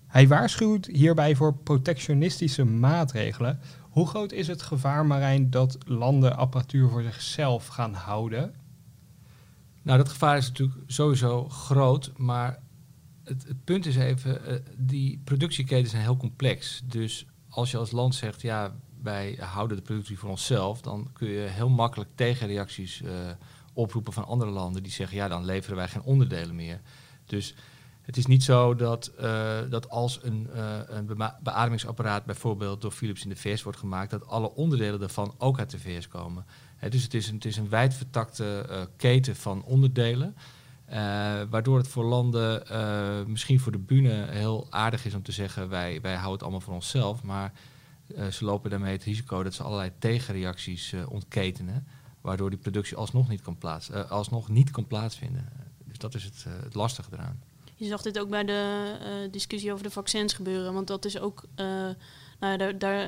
Hij 0.07 0.27
waarschuwt 0.27 0.85
hierbij 0.85 1.35
voor 1.35 1.53
protectionistische 1.53 2.63
maatregelen. 2.63 3.59
Hoe 3.89 4.07
groot 4.07 4.31
is 4.31 4.47
het 4.47 4.61
gevaar, 4.61 5.05
Marijn, 5.05 5.49
dat 5.49 5.77
landen 5.85 6.37
apparatuur 6.37 6.89
voor 6.89 7.03
zichzelf 7.03 7.67
gaan 7.67 7.93
houden? 7.93 8.53
Nou, 9.81 9.97
dat 9.97 10.09
gevaar 10.09 10.37
is 10.37 10.47
natuurlijk 10.47 10.79
sowieso 10.87 11.49
groot, 11.49 12.11
maar 12.15 12.59
het, 13.27 13.63
punt 13.63 13.85
is 13.85 13.95
even, 13.95 14.41
uh, 14.47 14.59
die 14.77 15.21
productieketens 15.23 15.89
zijn 15.89 16.01
heel 16.01 16.17
complex. 16.17 16.81
Dus 16.85 17.25
als 17.49 17.71
je 17.71 17.77
als 17.77 17.91
land 17.91 18.15
zegt, 18.15 18.41
ja, 18.41 18.75
wij 19.01 19.37
houden 19.39 19.77
de 19.77 19.83
productie 19.83 20.17
voor 20.17 20.29
onszelf, 20.29 20.81
dan 20.81 21.09
kun 21.13 21.29
je 21.29 21.39
heel 21.39 21.69
makkelijk 21.69 22.09
tegenreacties 22.15 23.01
uh, 23.01 23.11
oproepen 23.73 24.13
van 24.13 24.25
andere 24.25 24.51
landen 24.51 24.83
die 24.83 24.91
zeggen, 24.91 25.17
ja, 25.17 25.27
dan 25.27 25.45
leveren 25.45 25.77
wij 25.77 25.87
geen 25.87 26.01
onderdelen 26.01 26.55
meer. 26.55 26.81
Dus 27.25 27.55
het 28.01 28.17
is 28.17 28.25
niet 28.25 28.43
zo 28.43 28.75
dat, 28.75 29.11
uh, 29.21 29.59
dat 29.69 29.89
als 29.89 30.19
een, 30.23 30.49
een 30.87 31.17
beademingsapparaat 31.43 32.25
bijvoorbeeld 32.25 32.81
door 32.81 32.91
Philips 32.91 33.23
in 33.23 33.29
de 33.29 33.35
VS 33.35 33.63
wordt 33.63 33.79
gemaakt, 33.79 34.11
dat 34.11 34.27
alle 34.27 34.53
onderdelen 34.53 34.99
daarvan 34.99 35.35
ook 35.37 35.59
uit 35.59 35.69
de 35.69 35.79
VS 35.79 36.07
komen. 36.07 36.45
dus 36.89 37.03
het 37.03 37.13
is, 37.13 37.27
een, 37.27 37.35
het 37.35 37.45
is 37.45 37.57
een 37.57 37.69
wijdvertakte 37.69 38.89
keten 38.97 39.35
van 39.35 39.63
onderdelen. 39.63 40.35
Waardoor 41.49 41.77
het 41.77 41.87
voor 41.87 42.05
landen, 42.05 42.63
misschien 43.31 43.59
voor 43.59 43.71
de 43.71 43.77
bühne, 43.77 44.25
heel 44.29 44.67
aardig 44.69 45.05
is 45.05 45.13
om 45.13 45.23
te 45.23 45.31
zeggen: 45.31 45.69
wij, 45.69 46.01
wij 46.01 46.13
houden 46.13 46.33
het 46.33 46.41
allemaal 46.41 46.61
voor 46.61 46.73
onszelf. 46.73 47.23
Maar 47.23 47.53
ze 48.31 48.45
lopen 48.45 48.69
daarmee 48.69 48.91
het 48.91 49.03
risico 49.03 49.43
dat 49.43 49.53
ze 49.53 49.63
allerlei 49.63 49.91
tegenreacties 49.99 50.95
ontketenen. 51.09 51.87
Waardoor 52.21 52.49
die 52.49 52.59
productie 52.59 52.97
alsnog 52.97 53.29
niet 53.29 53.41
kan, 53.41 53.57
plaats, 53.57 53.91
alsnog 53.91 54.49
niet 54.49 54.71
kan 54.71 54.87
plaatsvinden. 54.87 55.49
Dus 55.85 55.97
dat 55.97 56.15
is 56.15 56.23
het, 56.23 56.45
het 56.63 56.75
lastige 56.75 57.09
eraan. 57.13 57.39
Je 57.75 57.87
zag 57.87 58.01
dit 58.01 58.19
ook 58.19 58.29
bij 58.29 58.43
de 58.43 59.27
discussie 59.31 59.71
over 59.71 59.83
de 59.83 59.91
vaccins 59.91 60.33
gebeuren. 60.33 60.73
Want 60.73 60.87
dat 60.87 61.05
is 61.05 61.19
ook. 61.19 61.43
Nou, 62.39 62.57
daar, 62.57 62.77
daar 62.77 63.07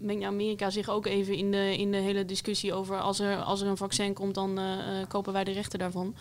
mengt 0.00 0.24
Amerika 0.24 0.70
zich 0.70 0.88
ook 0.88 1.06
even 1.06 1.34
in 1.34 1.50
de, 1.50 1.76
in 1.76 1.90
de 1.90 1.96
hele 1.96 2.24
discussie 2.24 2.74
over 2.74 3.00
als 3.00 3.18
er, 3.18 3.42
als 3.42 3.60
er 3.60 3.66
een 3.66 3.76
vaccin 3.76 4.12
komt, 4.12 4.34
dan 4.34 4.60
kopen 5.08 5.32
wij 5.32 5.44
de 5.44 5.52
rechten 5.52 5.78
daarvan. 5.78 6.14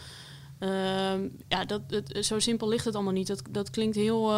Ehm, 0.59 1.29
ja, 1.47 1.65
dat, 1.65 1.81
zo 2.19 2.39
simpel 2.39 2.67
ligt 2.67 2.85
het 2.85 2.95
allemaal 2.95 3.13
niet. 3.13 3.27
Dat, 3.27 3.41
dat 3.49 3.69
klinkt 3.69 3.95
heel, 3.95 4.31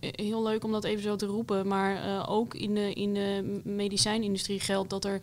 heel 0.00 0.42
leuk 0.42 0.64
om 0.64 0.72
dat 0.72 0.84
even 0.84 1.02
zo 1.02 1.16
te 1.16 1.26
roepen. 1.26 1.66
Maar 1.68 2.28
ook 2.28 2.54
in 2.54 2.74
de, 2.74 2.92
in 2.92 3.14
de 3.14 3.60
medicijnindustrie 3.64 4.60
geldt 4.60 4.90
dat 4.90 5.04
er 5.04 5.20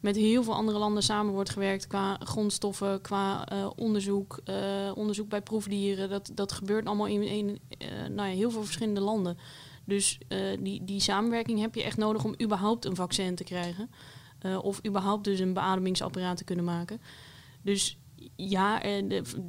met 0.00 0.16
heel 0.16 0.42
veel 0.42 0.54
andere 0.54 0.78
landen 0.78 1.02
samen 1.02 1.32
wordt 1.32 1.50
gewerkt 1.50 1.86
qua 1.86 2.16
grondstoffen, 2.24 3.00
qua 3.00 3.52
uh, 3.52 3.70
onderzoek, 3.76 4.38
onderzoek 4.94 5.28
bij 5.28 5.42
proefdieren. 5.42 6.10
Dat, 6.10 6.30
dat 6.34 6.52
gebeurt 6.52 6.86
allemaal 6.86 7.06
in, 7.06 7.22
in 7.22 7.58
nou 8.14 8.28
ja, 8.28 8.34
heel 8.34 8.50
veel 8.50 8.64
verschillende 8.64 9.00
landen. 9.00 9.38
Dus 9.84 10.18
die, 10.60 10.84
die 10.84 11.00
samenwerking 11.00 11.60
heb 11.60 11.74
je 11.74 11.82
echt 11.82 11.96
nodig 11.96 12.24
om 12.24 12.34
überhaupt 12.42 12.84
een 12.84 12.96
vaccin 12.96 13.34
te 13.34 13.44
krijgen. 13.44 13.90
of 14.62 14.86
überhaupt 14.86 15.24
dus 15.24 15.40
een 15.40 15.52
beademingsapparaat 15.52 16.36
te 16.36 16.44
kunnen 16.44 16.64
maken. 16.64 17.00
Dus 17.62 17.98
ja, 18.36 18.82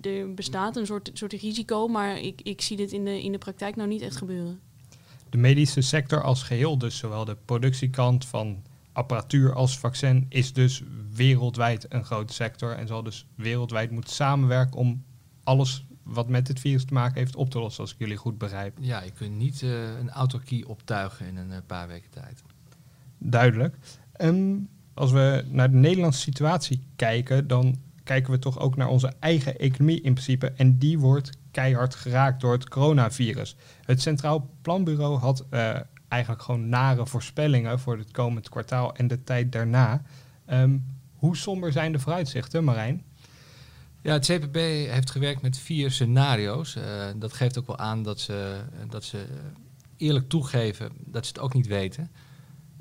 er 0.02 0.34
bestaat 0.34 0.76
een 0.76 0.86
soort, 0.86 1.10
soort 1.14 1.34
risico, 1.34 1.88
maar 1.88 2.20
ik, 2.20 2.42
ik 2.42 2.62
zie 2.62 2.78
dit 2.78 2.92
in 2.92 3.06
de, 3.06 3.24
in 3.24 3.32
de 3.32 3.38
praktijk 3.38 3.76
nou 3.76 3.90
niet 3.90 4.02
echt 4.02 4.18
gebeuren. 4.18 4.60
De 5.30 5.38
medische 5.38 5.82
sector 5.82 6.24
als 6.24 6.44
geheel, 6.44 6.78
dus 6.78 6.98
zowel 6.98 7.26
de 7.26 7.38
productiekant 7.46 8.26
van 8.26 8.64
apparatuur 8.92 9.54
als 9.54 9.80
vaccin 9.80 10.26
is 10.30 10.54
dus 10.54 10.84
wereldwijd 11.14 11.86
een 11.90 12.06
grote 12.06 12.34
sector 12.34 12.72
en 12.72 12.88
zal 12.88 13.04
dus 13.04 13.26
wereldwijd 13.36 13.92
moeten 13.92 14.14
samenwerken 14.14 14.78
om 14.78 15.04
alles 15.44 15.86
wat 16.04 16.30
met 16.30 16.46
dit 16.46 16.60
virus 16.60 16.86
te 16.86 16.94
maken 16.94 17.18
heeft 17.18 17.36
op 17.36 17.50
te 17.50 17.60
lossen, 17.60 17.82
als 17.82 17.92
ik 17.92 18.00
jullie 18.00 18.18
goed 18.18 18.38
begrijp. 18.38 18.78
Ja, 18.82 19.02
je 19.02 19.12
kunt 19.12 19.38
niet 19.38 19.62
uh, 19.62 19.98
een 20.00 20.10
autarkie 20.10 20.68
optuigen 20.68 21.26
in 21.26 21.38
een 21.38 21.50
uh, 21.50 21.58
paar 21.66 21.88
weken 21.88 22.10
tijd. 22.10 22.44
Duidelijk. 23.18 23.78
Um, 24.22 24.70
als 24.94 25.12
we 25.12 25.46
naar 25.48 25.72
de 25.72 25.78
Nederlandse 25.78 26.20
situatie 26.20 26.84
kijken, 26.96 27.48
dan 27.48 27.76
kijken 28.04 28.32
we 28.32 28.40
toch 28.40 28.60
ook 28.60 28.76
naar 28.76 28.88
onze 28.88 29.14
eigen 29.20 29.58
economie 29.58 30.02
in 30.02 30.14
principe. 30.14 30.52
En 30.56 30.78
die 30.78 31.00
wordt 31.00 31.30
keihard 31.52 31.96
geraakt 31.96 32.42
door 32.42 32.52
het 32.52 32.70
coronavirus. 32.70 33.56
Het 33.86 34.02
Centraal 34.02 34.50
Planbureau 34.62 35.18
had 35.18 35.46
uh, 35.52 35.76
eigenlijk 36.08 36.42
gewoon 36.42 36.70
nare 36.70 37.08
voorspellingen 37.08 37.80
voor 37.80 37.98
het 37.98 38.12
komend 38.12 38.50
kwartaal 38.50 38.96
en 38.96 39.08
de 39.08 39.24
tijd 39.24 39.52
daarna. 39.52 40.02
Um, 40.52 40.86
hoe 41.14 41.38
somber 41.38 41.72
zijn 41.72 41.92
de 41.92 42.00
vooruitzichten, 42.00 42.64
Marijn? 42.64 43.04
Ja, 44.02 44.14
het 44.14 44.26
CPB 44.26 44.56
heeft 44.90 45.12
gewerkt 45.12 45.42
met 45.42 45.58
vier 45.58 45.92
scenario's. 45.92 46.76
Uh, 46.76 46.84
dat 47.16 47.34
geeft 47.34 47.58
ook 47.58 47.68
wel 47.68 47.78
aan 47.78 48.04
dat 48.04 48.20
ze, 48.20 48.62
dat 48.90 49.04
ze 49.04 49.26
eerlijk 49.98 50.30
toegeven 50.30 50.92
dat 50.98 51.26
ze 51.26 51.32
het 51.34 51.42
ook 51.42 51.54
niet 51.54 51.68
weten. 51.68 52.12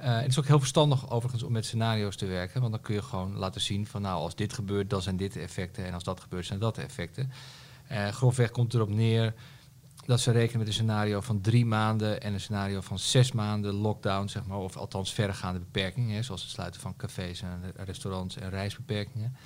Uh, 0.03 0.17
het 0.17 0.29
is 0.29 0.39
ook 0.39 0.47
heel 0.47 0.59
verstandig 0.59 1.11
overigens 1.11 1.43
om 1.43 1.53
met 1.53 1.65
scenario's 1.65 2.17
te 2.17 2.27
werken, 2.27 2.61
want 2.61 2.73
dan 2.73 2.81
kun 2.81 2.95
je 2.95 3.03
gewoon 3.03 3.37
laten 3.37 3.61
zien 3.61 3.87
van 3.87 4.03
nou 4.03 4.21
als 4.21 4.35
dit 4.35 4.53
gebeurt 4.53 4.91
dan 4.91 5.03
zijn 5.03 5.17
dit 5.17 5.33
de 5.33 5.41
effecten 5.41 5.85
en 5.85 5.95
als 5.95 6.05
dat 6.05 6.21
gebeurt 6.21 6.47
zijn 6.47 6.59
dat 6.59 6.75
de 6.75 6.83
effecten. 6.83 7.31
Uh, 7.93 8.09
grofweg 8.09 8.51
komt 8.51 8.75
erop 8.75 8.89
neer 8.89 9.35
dat 10.07 10.21
ze 10.21 10.31
rekenen 10.31 10.59
met 10.59 10.67
een 10.67 10.73
scenario 10.73 11.21
van 11.21 11.41
drie 11.41 11.67
maanden 11.67 12.21
en 12.21 12.33
een 12.33 12.41
scenario 12.41 12.81
van 12.81 12.99
zes 12.99 13.33
maanden 13.33 13.75
lockdown, 13.75 14.29
zeg 14.29 14.47
maar, 14.47 14.59
of 14.59 14.77
althans 14.77 15.13
verregaande 15.13 15.59
beperkingen, 15.59 16.25
zoals 16.25 16.43
het 16.43 16.51
sluiten 16.51 16.81
van 16.81 16.97
cafés 16.97 17.43
en 17.43 17.73
restaurants 17.77 18.37
en 18.37 18.51
reisbeperkingen. 18.51 19.37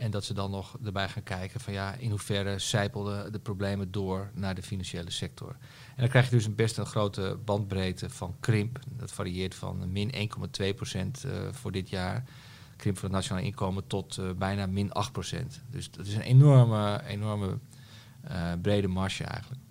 En 0.00 0.10
dat 0.10 0.24
ze 0.24 0.34
dan 0.34 0.50
nog 0.50 0.76
erbij 0.84 1.08
gaan 1.08 1.22
kijken 1.22 1.60
van 1.60 1.72
ja, 1.72 1.94
in 1.94 2.10
hoeverre 2.10 2.58
zijpelden 2.58 3.32
de 3.32 3.38
problemen 3.38 3.90
door 3.90 4.30
naar 4.34 4.54
de 4.54 4.62
financiële 4.62 5.10
sector. 5.10 5.56
En 5.88 5.96
dan 5.96 6.08
krijg 6.08 6.24
je 6.24 6.36
dus 6.36 6.46
een 6.46 6.54
best 6.54 6.78
een 6.78 6.86
grote 6.86 7.38
bandbreedte 7.44 8.10
van 8.10 8.36
krimp. 8.40 8.78
Dat 8.88 9.12
varieert 9.12 9.54
van 9.54 9.92
min 9.92 10.14
1,2 10.62 10.74
procent 10.74 11.24
uh, 11.26 11.32
voor 11.50 11.72
dit 11.72 11.88
jaar, 11.88 12.24
krimp 12.76 12.98
van 12.98 13.04
het 13.04 13.16
nationaal 13.16 13.44
inkomen, 13.44 13.86
tot 13.86 14.16
uh, 14.16 14.30
bijna 14.38 14.66
min 14.66 14.92
8 14.92 15.12
procent. 15.12 15.62
Dus 15.70 15.90
dat 15.90 16.06
is 16.06 16.14
een 16.14 16.20
enorme, 16.20 17.02
enorme 17.06 17.58
uh, 18.30 18.52
brede 18.62 18.88
marge 18.88 19.24
eigenlijk 19.24 19.62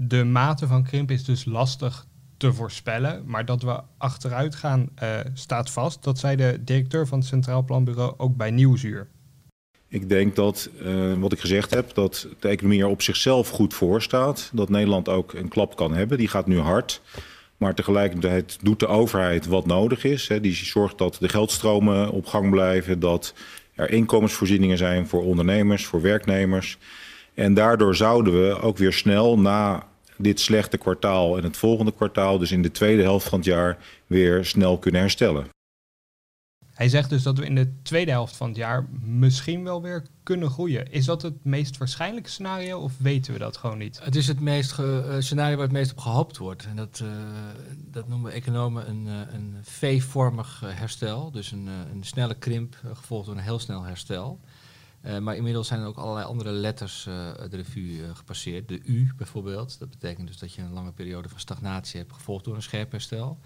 de 0.00 0.24
mate 0.24 0.66
van 0.66 0.82
krimp 0.82 1.10
is 1.10 1.24
dus 1.24 1.44
lastig 1.44 2.06
te 2.36 2.52
voorspellen. 2.52 3.22
Maar 3.26 3.44
dat 3.44 3.62
we 3.62 3.82
achteruit 3.96 4.54
gaan 4.54 4.88
staat 5.34 5.70
vast. 5.70 6.02
Dat 6.02 6.18
zei 6.18 6.36
de 6.36 6.60
directeur 6.64 7.06
van 7.06 7.18
het 7.18 7.28
Centraal 7.28 7.64
Planbureau 7.64 8.14
ook 8.16 8.36
bij 8.36 8.50
Nieuwsuur. 8.50 9.08
Ik 9.88 10.08
denk 10.08 10.36
dat, 10.36 10.70
uh, 10.82 11.14
wat 11.18 11.32
ik 11.32 11.40
gezegd 11.40 11.74
heb, 11.74 11.94
dat 11.94 12.26
de 12.38 12.48
economie 12.48 12.80
er 12.80 12.86
op 12.86 13.02
zichzelf 13.02 13.48
goed 13.48 13.74
voor 13.74 14.02
staat. 14.02 14.50
Dat 14.52 14.68
Nederland 14.68 15.08
ook 15.08 15.32
een 15.32 15.48
klap 15.48 15.76
kan 15.76 15.94
hebben. 15.94 16.18
Die 16.18 16.28
gaat 16.28 16.46
nu 16.46 16.58
hard. 16.58 17.00
Maar 17.56 17.74
tegelijkertijd 17.74 18.58
doet 18.62 18.80
de 18.80 18.86
overheid 18.86 19.46
wat 19.46 19.66
nodig 19.66 20.04
is. 20.04 20.28
Hè. 20.28 20.40
Die 20.40 20.54
zorgt 20.54 20.98
dat 20.98 21.16
de 21.20 21.28
geldstromen 21.28 22.10
op 22.10 22.26
gang 22.26 22.50
blijven. 22.50 23.00
Dat 23.00 23.34
er 23.74 23.90
inkomensvoorzieningen 23.90 24.78
zijn 24.78 25.08
voor 25.08 25.22
ondernemers, 25.22 25.86
voor 25.86 26.02
werknemers. 26.02 26.78
En 27.34 27.54
daardoor 27.54 27.96
zouden 27.96 28.42
we 28.42 28.60
ook 28.60 28.78
weer 28.78 28.92
snel 28.92 29.38
na 29.38 29.86
dit 30.16 30.40
slechte 30.40 30.78
kwartaal 30.78 31.36
en 31.36 31.44
het 31.44 31.56
volgende 31.56 31.92
kwartaal, 31.92 32.38
dus 32.38 32.52
in 32.52 32.62
de 32.62 32.70
tweede 32.70 33.02
helft 33.02 33.28
van 33.28 33.38
het 33.38 33.46
jaar, 33.46 33.78
weer 34.06 34.44
snel 34.44 34.78
kunnen 34.78 35.00
herstellen. 35.00 35.46
Hij 36.78 36.88
zegt 36.88 37.10
dus 37.10 37.22
dat 37.22 37.38
we 37.38 37.44
in 37.44 37.54
de 37.54 37.72
tweede 37.82 38.10
helft 38.10 38.36
van 38.36 38.48
het 38.48 38.56
jaar 38.56 38.88
misschien 39.00 39.64
wel 39.64 39.82
weer 39.82 40.06
kunnen 40.22 40.50
groeien. 40.50 40.92
Is 40.92 41.04
dat 41.04 41.22
het 41.22 41.44
meest 41.44 41.76
waarschijnlijke 41.76 42.30
scenario 42.30 42.78
of 42.78 42.92
weten 42.98 43.32
we 43.32 43.38
dat 43.38 43.56
gewoon 43.56 43.78
niet? 43.78 44.00
Het 44.02 44.16
is 44.16 44.28
het 44.28 44.40
meest 44.40 44.78
uh, 44.78 45.16
scenario 45.18 45.56
waar 45.56 45.64
het 45.64 45.74
meest 45.74 45.90
op 45.90 45.98
gehoopt 45.98 46.36
wordt. 46.36 46.66
En 46.66 46.76
dat, 46.76 47.00
uh, 47.02 47.08
dat 47.76 48.08
noemen 48.08 48.32
economen 48.32 48.88
een, 48.88 49.06
uh, 49.06 49.12
een 49.32 49.56
V-vormig 49.62 50.62
herstel. 50.64 51.30
Dus 51.30 51.52
een, 51.52 51.66
een 51.66 52.04
snelle 52.04 52.34
krimp 52.34 52.80
gevolgd 52.94 53.26
door 53.26 53.36
een 53.36 53.42
heel 53.42 53.58
snel 53.58 53.82
herstel. 53.82 54.40
Maar 55.20 55.36
inmiddels 55.36 55.66
zijn 55.66 55.80
er 55.80 55.86
ook 55.86 55.96
allerlei 55.98 56.26
andere 56.26 56.50
letters 56.50 57.02
de 57.04 57.48
revue 57.50 58.14
gepasseerd. 58.14 58.68
De 58.68 58.80
U 58.84 59.12
bijvoorbeeld, 59.16 59.78
dat 59.78 59.90
betekent 59.90 60.26
dus 60.26 60.38
dat 60.38 60.52
je 60.52 60.62
een 60.62 60.72
lange 60.72 60.92
periode 60.92 61.28
van 61.28 61.40
stagnatie 61.40 62.00
hebt, 62.00 62.12
gevolgd 62.12 62.44
door 62.44 62.54
een 62.54 62.62
scherp 62.62 62.90
herstel. 62.90 63.38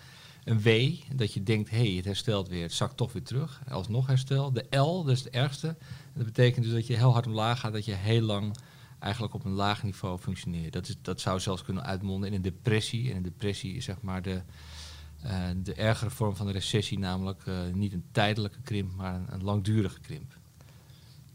Een 0.44 0.62
W, 0.62 0.94
dat 1.14 1.32
je 1.32 1.42
denkt, 1.42 1.70
hé, 1.70 1.76
hey, 1.76 1.96
het 1.96 2.04
herstelt 2.04 2.48
weer, 2.48 2.62
het 2.62 2.72
zakt 2.72 2.96
toch 2.96 3.12
weer 3.12 3.22
terug. 3.22 3.62
Alsnog 3.68 4.06
herstel. 4.06 4.52
De 4.52 4.76
L, 4.76 5.04
dat 5.04 5.16
is 5.16 5.24
het 5.24 5.32
ergste. 5.32 5.76
Dat 6.14 6.24
betekent 6.24 6.64
dus 6.64 6.74
dat 6.74 6.86
je 6.86 6.96
heel 6.96 7.12
hard 7.12 7.26
omlaag 7.26 7.60
gaat, 7.60 7.72
dat 7.72 7.84
je 7.84 7.92
heel 7.92 8.20
lang 8.20 8.56
eigenlijk 8.98 9.34
op 9.34 9.44
een 9.44 9.52
laag 9.52 9.82
niveau 9.82 10.18
functioneert. 10.18 10.72
Dat, 10.72 10.88
is, 10.88 10.96
dat 11.02 11.20
zou 11.20 11.40
zelfs 11.40 11.62
kunnen 11.62 11.84
uitmonden 11.84 12.28
in 12.28 12.34
een 12.34 12.42
depressie. 12.42 13.10
En 13.10 13.16
een 13.16 13.22
depressie 13.22 13.74
is 13.74 13.84
zeg 13.84 14.00
maar 14.00 14.22
de, 14.22 14.42
de 15.62 15.74
ergere 15.74 16.10
vorm 16.10 16.36
van 16.36 16.46
de 16.46 16.52
recessie, 16.52 16.98
namelijk 16.98 17.44
niet 17.72 17.92
een 17.92 18.04
tijdelijke 18.12 18.60
krimp, 18.62 18.94
maar 18.96 19.14
een, 19.14 19.26
een 19.28 19.44
langdurige 19.44 20.00
krimp. 20.00 20.38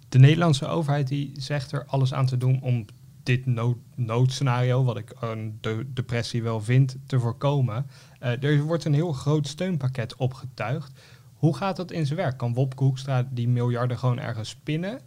De 0.10 0.20
Nederlandse 0.20 0.66
overheid 0.66 1.08
die 1.08 1.32
zegt 1.38 1.72
er 1.72 1.86
alles 1.86 2.14
aan 2.14 2.26
te 2.26 2.38
doen 2.38 2.62
om 2.62 2.86
dit 3.28 3.46
nood, 3.46 3.78
noodscenario, 3.96 4.84
wat 4.84 4.98
ik 4.98 5.14
een 5.20 5.58
de 5.62 5.94
depressie 5.94 6.44
wel 6.44 6.62
vind, 6.62 6.98
te 7.06 7.20
voorkomen. 7.20 7.88
Uh, 8.24 8.44
er 8.44 8.62
wordt 8.62 8.86
een 8.86 8.94
heel 8.94 9.12
groot 9.12 9.48
steunpakket 9.48 10.16
opgetuigd. 10.16 11.00
Hoe 11.34 11.56
gaat 11.56 11.76
dat 11.76 11.92
in 11.92 12.06
zijn 12.06 12.20
werk? 12.20 12.38
Kan 12.38 12.54
Wopke 12.54 12.84
Hoekstra 12.84 13.28
die 13.32 13.48
miljarden 13.48 13.98
gewoon 13.98 14.20
ergens 14.20 14.50
spinnen? 14.50 15.02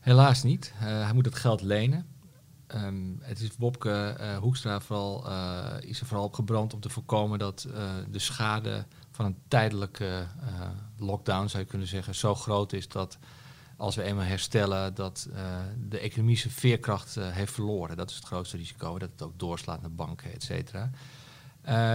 Helaas 0.00 0.42
niet. 0.42 0.72
Uh, 0.76 0.82
hij 0.82 1.12
moet 1.12 1.24
het 1.24 1.34
geld 1.34 1.60
lenen. 1.60 2.06
Um, 2.68 3.18
het 3.20 3.40
is 3.40 3.50
Wopke 3.58 4.16
uh, 4.20 4.36
Hoekstra 4.36 4.80
vooral, 4.80 5.26
is 5.80 6.00
er 6.00 6.06
vooral 6.06 6.26
op 6.26 6.34
gebrand 6.34 6.74
om 6.74 6.80
te 6.80 6.88
voorkomen 6.88 7.38
dat 7.38 7.68
de 8.10 8.18
schade 8.18 8.86
van 9.10 9.24
een 9.24 9.36
tijdelijke 9.48 10.26
lockdown, 10.96 11.48
zou 11.48 11.62
je 11.62 11.68
kunnen 11.68 11.88
zeggen, 11.88 12.14
zo 12.14 12.34
groot 12.34 12.72
is 12.72 12.88
dat 12.88 13.18
als 13.76 13.96
we 13.96 14.02
eenmaal 14.02 14.24
herstellen, 14.24 14.94
dat 14.94 15.28
de 15.88 15.98
economische 15.98 16.50
veerkracht 16.50 17.14
heeft 17.14 17.52
verloren. 17.52 17.96
Dat 17.96 18.10
is 18.10 18.16
het 18.16 18.24
grootste 18.24 18.56
risico, 18.56 18.98
dat 18.98 19.10
het 19.10 19.22
ook 19.22 19.38
doorslaat 19.38 19.80
naar 19.80 19.92
banken, 19.92 20.32
et 20.32 20.42
cetera. 20.42 20.90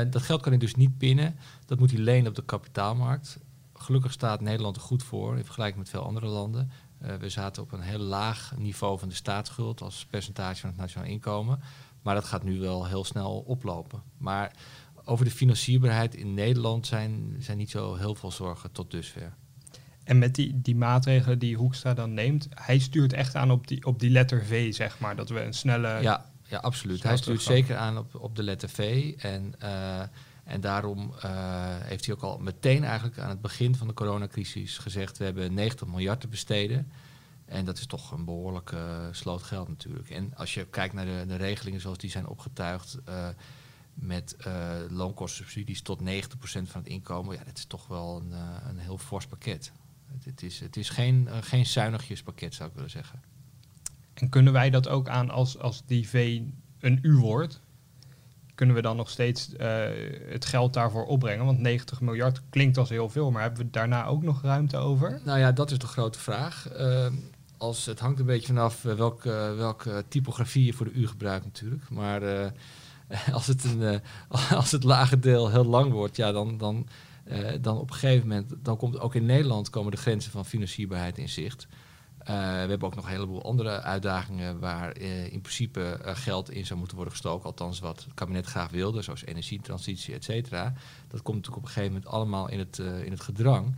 dat 0.09 0.21
geld 0.21 0.41
kan 0.41 0.51
hij 0.51 0.59
dus 0.59 0.75
niet 0.75 0.97
pinnen. 0.97 1.35
Dat 1.65 1.79
moet 1.79 1.91
hij 1.91 1.99
lenen 1.99 2.29
op 2.29 2.35
de 2.35 2.43
kapitaalmarkt. 2.45 3.37
Gelukkig 3.73 4.11
staat 4.11 4.41
Nederland 4.41 4.75
er 4.75 4.81
goed 4.81 5.03
voor 5.03 5.37
in 5.37 5.45
vergelijking 5.45 5.79
met 5.79 5.89
veel 5.89 6.05
andere 6.05 6.27
landen. 6.27 6.71
We 7.19 7.29
zaten 7.29 7.63
op 7.63 7.71
een 7.71 7.81
heel 7.81 7.99
laag 7.99 8.53
niveau 8.57 8.99
van 8.99 9.09
de 9.09 9.15
staatsschuld 9.15 9.81
als 9.81 10.05
percentage 10.05 10.59
van 10.59 10.69
het 10.69 10.79
nationaal 10.79 11.07
inkomen. 11.09 11.61
Maar 12.01 12.15
dat 12.15 12.25
gaat 12.25 12.43
nu 12.43 12.59
wel 12.59 12.87
heel 12.87 13.03
snel 13.03 13.39
oplopen. 13.39 14.01
Maar 14.17 14.55
over 15.05 15.25
de 15.25 15.31
financierbaarheid 15.31 16.15
in 16.15 16.33
Nederland 16.33 16.87
zijn, 16.87 17.35
zijn 17.39 17.57
niet 17.57 17.69
zo 17.69 17.95
heel 17.95 18.15
veel 18.15 18.31
zorgen 18.31 18.71
tot 18.71 18.91
dusver. 18.91 19.33
En 20.09 20.17
met 20.17 20.35
die, 20.35 20.61
die 20.61 20.75
maatregelen 20.75 21.39
die 21.39 21.55
Hoekstra 21.55 21.93
dan 21.93 22.13
neemt, 22.13 22.47
hij 22.53 22.79
stuurt 22.79 23.13
echt 23.13 23.35
aan 23.35 23.51
op 23.51 23.67
die, 23.67 23.85
op 23.85 23.99
die 23.99 24.09
letter 24.09 24.45
V, 24.45 24.73
zeg 24.73 24.99
maar. 24.99 25.15
Dat 25.15 25.29
we 25.29 25.41
een 25.41 25.53
snelle. 25.53 26.01
Ja, 26.01 26.25
ja 26.47 26.57
absoluut. 26.57 27.03
Hij 27.03 27.17
stuurt 27.17 27.41
zeker 27.41 27.75
aan 27.77 27.97
op, 27.97 28.15
op 28.15 28.35
de 28.35 28.43
letter 28.43 28.69
V. 28.69 29.13
En 29.17 29.53
uh, 29.63 30.01
en 30.43 30.61
daarom 30.61 31.13
uh, 31.15 31.21
heeft 31.79 32.05
hij 32.05 32.15
ook 32.15 32.21
al 32.21 32.37
meteen 32.37 32.83
eigenlijk 32.83 33.19
aan 33.19 33.29
het 33.29 33.41
begin 33.41 33.75
van 33.75 33.87
de 33.87 33.93
coronacrisis 33.93 34.77
gezegd... 34.77 35.17
we 35.17 35.23
hebben 35.23 35.53
90 35.53 35.87
miljard 35.87 36.21
te 36.21 36.27
besteden. 36.27 36.91
En 37.45 37.65
dat 37.65 37.77
is 37.77 37.85
toch 37.85 38.11
een 38.11 38.25
behoorlijke 38.25 38.75
uh, 38.75 39.07
sloot 39.11 39.43
geld 39.43 39.67
natuurlijk. 39.67 40.09
En 40.09 40.35
als 40.35 40.53
je 40.53 40.65
kijkt 40.65 40.93
naar 40.93 41.05
de, 41.05 41.23
de 41.27 41.35
regelingen 41.35 41.81
zoals 41.81 41.97
die 41.97 42.09
zijn 42.09 42.27
opgetuigd... 42.27 42.97
Uh, 43.09 43.27
met 43.93 44.35
loonkostensubsidies 44.89 45.81
tot 45.81 46.01
90% 46.01 46.03
van 46.41 46.81
het 46.81 46.87
inkomen... 46.87 47.35
ja, 47.35 47.43
dat 47.43 47.57
is 47.57 47.65
toch 47.65 47.87
wel 47.87 48.21
een, 48.21 48.31
een 48.69 48.77
heel 48.77 48.97
fors 48.97 49.25
pakket. 49.25 49.71
Het, 50.23 50.43
is, 50.43 50.59
het 50.59 50.77
is 50.77 50.89
geen, 50.89 51.29
geen 51.41 51.65
zuinigjespakket, 51.65 52.53
zou 52.53 52.69
ik 52.69 52.75
willen 52.75 52.89
zeggen. 52.89 53.21
En 54.13 54.29
kunnen 54.29 54.53
wij 54.53 54.69
dat 54.69 54.87
ook 54.87 55.07
aan 55.07 55.29
als, 55.29 55.57
als 55.57 55.83
die 55.85 56.07
V 56.07 56.41
een 56.79 56.99
U 57.01 57.15
wordt 57.15 57.61
kunnen 58.59 58.77
we 58.77 58.81
dan 58.81 58.95
nog 58.95 59.09
steeds 59.09 59.49
uh, 59.53 59.85
het 60.29 60.45
geld 60.45 60.73
daarvoor 60.73 61.05
opbrengen? 61.05 61.45
Want 61.45 61.59
90 61.59 62.01
miljard 62.01 62.41
klinkt 62.49 62.77
als 62.77 62.89
heel 62.89 63.09
veel, 63.09 63.31
maar 63.31 63.41
hebben 63.41 63.65
we 63.65 63.69
daarna 63.69 64.05
ook 64.05 64.23
nog 64.23 64.41
ruimte 64.41 64.77
over? 64.77 65.21
Nou 65.25 65.39
ja, 65.39 65.51
dat 65.51 65.71
is 65.71 65.77
de 65.77 65.87
grote 65.87 66.19
vraag. 66.19 66.69
Uh, 66.79 67.05
als, 67.57 67.85
het 67.85 67.99
hangt 67.99 68.19
een 68.19 68.25
beetje 68.25 68.47
vanaf 68.47 68.83
uh, 68.83 68.93
welke, 68.93 69.53
welke 69.57 70.03
typografie 70.07 70.65
je 70.65 70.73
voor 70.73 70.85
de 70.85 70.99
U 70.99 71.07
gebruikt 71.07 71.45
natuurlijk. 71.45 71.89
Maar 71.89 72.21
als, 73.37 73.47
het 73.47 73.63
een, 73.63 74.01
als 74.61 74.71
het 74.71 74.83
lage 74.83 75.19
deel 75.19 75.49
heel 75.49 75.65
lang 75.65 75.91
wordt, 75.91 76.15
ja, 76.15 76.31
dan, 76.31 76.57
dan, 76.57 76.87
dan 77.61 77.77
op 77.77 77.89
een 77.89 77.95
gegeven 77.95 78.27
moment, 78.27 78.53
dan 78.61 78.77
komt 78.77 78.99
ook 78.99 79.15
in 79.15 79.25
Nederland 79.25 79.69
komen 79.69 79.91
de 79.91 79.97
grenzen 79.97 80.31
van 80.31 80.45
financierbaarheid 80.45 81.17
in 81.17 81.29
zicht. 81.29 81.67
Uh, 82.21 82.25
we 82.35 82.69
hebben 82.69 82.87
ook 82.87 82.95
nog 82.95 83.05
een 83.05 83.11
heleboel 83.11 83.43
andere 83.43 83.81
uitdagingen 83.81 84.59
waar 84.59 84.99
uh, 85.01 85.33
in 85.33 85.41
principe 85.41 85.99
geld 86.03 86.51
in 86.51 86.65
zou 86.65 86.79
moeten 86.79 86.97
worden 86.97 87.13
gestoken. 87.15 87.45
Althans, 87.45 87.79
wat 87.79 88.03
het 88.03 88.13
kabinet 88.13 88.45
graag 88.45 88.69
wilde, 88.69 89.01
zoals 89.01 89.25
energietransitie, 89.25 90.13
et 90.13 90.23
cetera. 90.23 90.73
Dat 91.07 91.21
komt 91.21 91.35
natuurlijk 91.35 91.63
op 91.63 91.67
een 91.67 91.73
gegeven 91.73 91.93
moment 91.93 92.11
allemaal 92.11 92.49
in 92.49 92.59
het, 92.59 92.77
in 92.77 93.11
het 93.11 93.21
gedrang. 93.21 93.75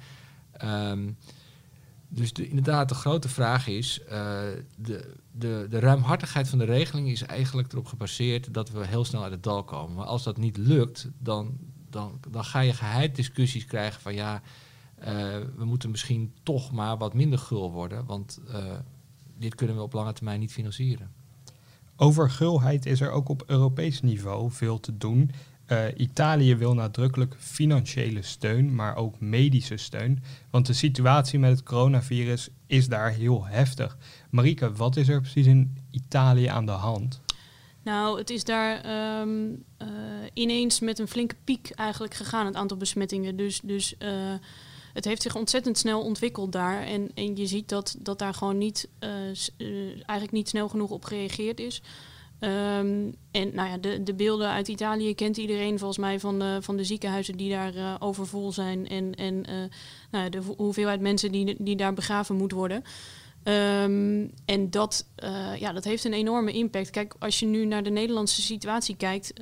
Um, 0.64 1.18
dus 2.08 2.34
de, 2.34 2.48
inderdaad, 2.48 2.90
de 2.90 2.96
grote 2.96 3.30
vraag 3.30 3.68
is: 3.68 4.02
de, 4.08 5.14
de, 5.32 5.68
de 5.70 5.80
ruimhartigheid 5.80 6.50
van 6.50 6.58
de 6.58 6.66
regeling 6.66 7.10
is 7.10 7.22
eigenlijk 7.22 7.72
erop 7.72 7.86
gebaseerd 7.86 8.54
dat 8.54 8.70
we 8.70 8.88
heel 8.88 9.06
snel 9.06 9.24
uit 9.24 9.32
het 9.32 9.44
dal 9.44 9.64
komen. 9.64 9.96
Maar 9.96 10.06
als 10.06 10.24
dat 10.24 10.38
niet 10.38 10.58
lukt, 10.58 11.10
dan, 11.18 11.58
dan, 11.92 12.20
dan 12.30 12.44
ga 12.46 12.60
je 12.60 12.74
geheid 12.74 13.16
discussies 13.16 13.66
krijgen 13.66 14.02
van 14.02 14.14
ja 14.14 14.42
uh, 15.00 15.06
we 15.58 15.66
moeten 15.66 15.92
misschien 15.92 16.34
toch 16.44 16.72
maar 16.72 16.98
wat 16.98 17.14
minder 17.14 17.40
gul 17.40 17.72
worden, 17.72 18.06
want 18.06 18.40
uh, 18.50 18.56
dit 19.38 19.56
kunnen 19.56 19.76
we 19.76 19.82
op 19.82 19.94
lange 19.94 20.14
termijn 20.14 20.40
niet 20.40 20.52
financieren. 20.52 21.12
Over 21.96 22.30
gulheid 22.30 22.86
is 22.86 23.02
er 23.02 23.12
ook 23.12 23.30
op 23.30 23.44
Europees 23.48 24.02
niveau 24.02 24.52
veel 24.52 24.80
te 24.80 24.98
doen. 24.98 25.32
Uh, 25.68 25.86
Italië 25.98 26.56
wil 26.56 26.74
nadrukkelijk 26.74 27.36
financiële 27.40 28.22
steun, 28.22 28.76
maar 28.76 28.96
ook 28.96 29.20
medische 29.20 29.78
steun. 29.78 30.24
Want 30.50 30.66
de 30.66 30.74
situatie 30.74 31.40
met 31.40 31.52
het 31.52 31.64
coronavirus 31.64 32.50
is 32.68 32.88
daar 32.88 33.12
heel 33.12 33.46
heftig. 33.46 33.98
Marike, 34.30 34.74
wat 34.74 34.96
is 34.96 35.08
er 35.08 35.22
precies 35.22 35.46
in 35.46 35.78
Italië 35.92 36.46
aan 36.46 36.66
de 36.66 36.72
hand? 36.72 37.22
Nou, 37.84 38.18
het 38.18 38.30
is 38.30 38.44
daar 38.44 38.86
um, 39.22 39.50
uh, 39.82 39.88
ineens 40.34 40.80
met 40.80 41.00
een 41.00 41.08
flinke 41.08 41.36
piek 41.44 41.70
eigenlijk 41.70 42.14
gegaan, 42.14 42.46
het 42.46 42.56
aantal 42.56 42.78
besmettingen. 42.78 43.36
Dus, 43.36 43.60
dus 43.64 43.96
uh, 44.00 44.10
het 44.94 45.06
heeft 45.06 45.22
zich 45.22 45.36
ontzettend 45.36 45.78
snel 45.78 46.02
ontwikkeld 46.02 46.52
daar. 46.52 46.84
En, 46.84 47.12
en 47.16 47.36
je 47.36 47.46
ziet 47.46 47.70
dat, 47.70 47.96
dat 48.00 48.20
daar 48.20 48.34
gewoon 48.34 48.58
niet, 48.58 48.90
uh, 49.00 49.10
eigenlijk 49.88 50.32
niet 50.32 50.50
snel 50.50 50.70
genoeg 50.70 50.90
op 50.90 51.04
gereageerd 51.04 51.60
is. 51.60 51.82
Um, 52.40 53.16
en 53.32 53.56
nou 53.56 53.70
ja, 53.70 53.78
de, 53.78 54.04
de 54.04 54.14
beelden 54.14 54.50
uit 54.50 54.68
Italië 54.68 55.16
kent 55.16 55.38
iedereen 55.38 55.78
volgens 55.78 56.00
mij 56.00 56.20
van 56.20 56.40
de, 56.40 56.58
van 56.62 56.78
de 56.78 56.84
ziekenhuizen 56.84 57.38
die 57.38 57.50
daar 57.50 58.02
overvol 58.02 58.52
zijn. 58.52 58.88
En, 58.88 59.16
en 59.16 59.46
nou, 60.12 60.30
de 60.30 60.42
hoeveelheid 60.58 61.02
mensen 61.02 61.32
die, 61.32 61.56
die 61.58 61.76
daar 61.76 61.94
begraven 61.94 62.36
moet 62.36 62.52
worden. 62.52 62.84
Um, 63.44 64.32
en 64.46 64.70
dat, 64.70 65.06
ja, 65.60 65.72
dat 65.72 65.84
heeft 65.84 66.04
een 66.04 66.14
enorme 66.14 66.52
impact. 66.52 66.90
Kijk, 66.90 67.16
als 67.20 67.40
je 67.40 67.46
nu 67.46 67.66
naar 67.66 67.84
de 67.84 67.90
Nederlandse 67.90 68.42
situatie 68.42 68.96
kijkt 68.96 69.34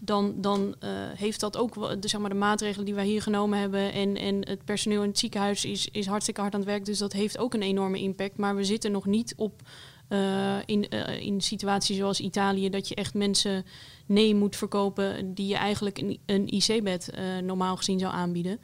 dan, 0.00 0.34
dan 0.40 0.74
uh, 0.84 0.90
heeft 1.14 1.40
dat 1.40 1.56
ook 1.56 2.00
de, 2.02 2.08
zeg 2.08 2.20
maar, 2.20 2.30
de 2.30 2.36
maatregelen 2.36 2.84
die 2.84 2.94
wij 2.94 3.06
hier 3.06 3.22
genomen 3.22 3.58
hebben. 3.58 3.92
En, 3.92 4.16
en 4.16 4.48
het 4.48 4.64
personeel 4.64 5.02
in 5.02 5.08
het 5.08 5.18
ziekenhuis 5.18 5.64
is, 5.64 5.88
is 5.92 6.06
hartstikke 6.06 6.40
hard 6.40 6.54
aan 6.54 6.60
het 6.60 6.68
werk. 6.68 6.84
Dus 6.84 6.98
dat 6.98 7.12
heeft 7.12 7.38
ook 7.38 7.54
een 7.54 7.62
enorme 7.62 7.98
impact. 7.98 8.36
Maar 8.36 8.56
we 8.56 8.64
zitten 8.64 8.92
nog 8.92 9.06
niet 9.06 9.34
op 9.36 9.62
in, 10.66 10.88
in 11.20 11.40
situaties 11.40 11.96
zoals 11.96 12.20
Italië, 12.20 12.70
dat 12.70 12.88
je 12.88 12.94
echt 12.94 13.14
mensen 13.14 13.64
nee 14.06 14.34
moet 14.34 14.56
verkopen 14.56 15.34
die 15.34 15.46
je 15.46 15.56
eigenlijk 15.56 15.98
een, 15.98 16.18
een 16.26 16.48
IC-bed 16.48 17.10
normaal 17.42 17.76
gezien 17.76 17.98
zou 17.98 18.12
aanbieden. 18.12 18.60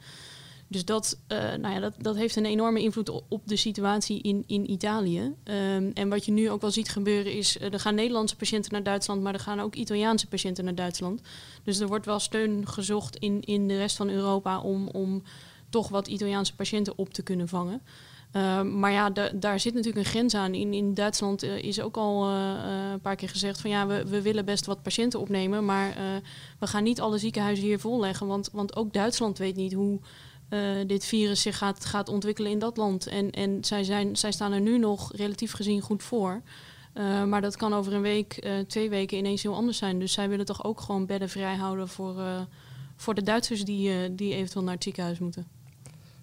Dus 0.67 0.85
dat, 0.85 1.19
uh, 1.27 1.37
nou 1.37 1.73
ja, 1.73 1.79
dat, 1.79 1.93
dat 1.97 2.15
heeft 2.15 2.35
een 2.35 2.45
enorme 2.45 2.81
invloed 2.81 3.09
op 3.27 3.41
de 3.45 3.55
situatie 3.55 4.21
in, 4.21 4.43
in 4.47 4.71
Italië. 4.71 5.19
Um, 5.19 5.91
en 5.93 6.09
wat 6.09 6.25
je 6.25 6.31
nu 6.31 6.49
ook 6.49 6.61
wel 6.61 6.71
ziet 6.71 6.89
gebeuren 6.89 7.33
is, 7.33 7.57
uh, 7.57 7.73
er 7.73 7.79
gaan 7.79 7.95
Nederlandse 7.95 8.35
patiënten 8.35 8.71
naar 8.71 8.83
Duitsland, 8.83 9.21
maar 9.21 9.33
er 9.33 9.39
gaan 9.39 9.59
ook 9.59 9.75
Italiaanse 9.75 10.27
patiënten 10.27 10.63
naar 10.63 10.75
Duitsland. 10.75 11.21
Dus 11.63 11.79
er 11.79 11.87
wordt 11.87 12.05
wel 12.05 12.19
steun 12.19 12.67
gezocht 12.67 13.15
in, 13.15 13.41
in 13.41 13.67
de 13.67 13.77
rest 13.77 13.95
van 13.95 14.09
Europa 14.09 14.61
om, 14.61 14.87
om 14.87 15.23
toch 15.69 15.89
wat 15.89 16.07
Italiaanse 16.07 16.55
patiënten 16.55 16.97
op 16.97 17.13
te 17.13 17.23
kunnen 17.23 17.47
vangen. 17.47 17.81
Uh, 18.35 18.61
maar 18.61 18.91
ja, 18.91 19.09
daar 19.33 19.59
zit 19.59 19.73
natuurlijk 19.73 20.05
een 20.05 20.11
grens 20.11 20.35
aan. 20.35 20.53
In, 20.53 20.73
in 20.73 20.93
Duitsland 20.93 21.43
uh, 21.43 21.57
is 21.57 21.81
ook 21.81 21.97
al 21.97 22.27
een 22.29 23.01
paar 23.01 23.15
keer 23.15 23.29
gezegd 23.29 23.61
van 23.61 23.69
ja, 23.69 23.87
we, 23.87 24.05
we 24.05 24.21
willen 24.21 24.45
best 24.45 24.65
wat 24.65 24.81
patiënten 24.81 25.19
opnemen, 25.19 25.65
maar 25.65 25.95
we 26.59 26.67
gaan 26.67 26.83
niet 26.83 27.01
alle 27.01 27.17
ziekenhuizen 27.17 27.65
hier 27.65 27.79
volleggen. 27.79 28.27
Want, 28.27 28.49
want 28.51 28.75
ook 28.75 28.93
Duitsland 28.93 29.37
weet 29.37 29.55
niet 29.55 29.73
hoe 29.73 29.99
uh, 30.53 30.59
dit 30.87 31.05
virus 31.05 31.41
zich 31.41 31.57
gaat, 31.57 31.85
gaat 31.85 32.09
ontwikkelen 32.09 32.51
in 32.51 32.59
dat 32.59 32.77
land. 32.77 33.07
En, 33.07 33.31
en 33.31 33.63
zij, 33.63 33.83
zijn, 33.83 34.15
zij 34.15 34.31
staan 34.31 34.51
er 34.51 34.61
nu 34.61 34.77
nog 34.77 35.15
relatief 35.15 35.51
gezien 35.51 35.81
goed 35.81 36.03
voor. 36.03 36.41
Uh, 36.93 37.23
maar 37.23 37.41
dat 37.41 37.55
kan 37.55 37.73
over 37.73 37.93
een 37.93 38.01
week, 38.01 38.45
uh, 38.45 38.59
twee 38.59 38.89
weken 38.89 39.17
ineens 39.17 39.43
heel 39.43 39.55
anders 39.55 39.77
zijn. 39.77 39.99
Dus 39.99 40.13
zij 40.13 40.29
willen 40.29 40.45
toch 40.45 40.63
ook 40.63 40.81
gewoon 40.81 41.05
bedden 41.05 41.29
vrij 41.29 41.55
houden 41.55 41.87
voor, 41.87 42.15
voor 42.95 43.13
de 43.13 43.23
Duitsers 43.23 43.65
die, 43.65 44.15
die 44.15 44.33
eventueel 44.33 44.63
naar 44.63 44.73
het 44.73 44.83
ziekenhuis 44.83 45.19
moeten. 45.19 45.47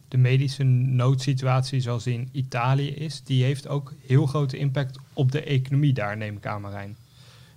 De 0.08 0.16
medische 0.16 0.62
noodsituatie 0.62 1.80
zoals 1.80 2.04
die 2.04 2.14
in 2.14 2.28
Italië 2.32 2.88
is, 2.88 3.22
die 3.22 3.44
heeft 3.44 3.68
ook 3.68 3.94
heel 4.06 4.26
grote 4.26 4.56
impact 4.56 4.98
op 5.12 5.32
de 5.32 5.42
economie 5.42 5.92
daar, 5.92 6.16
neem 6.16 6.36
ik 6.36 6.46
aan, 6.46 6.60
Marijn. 6.60 6.96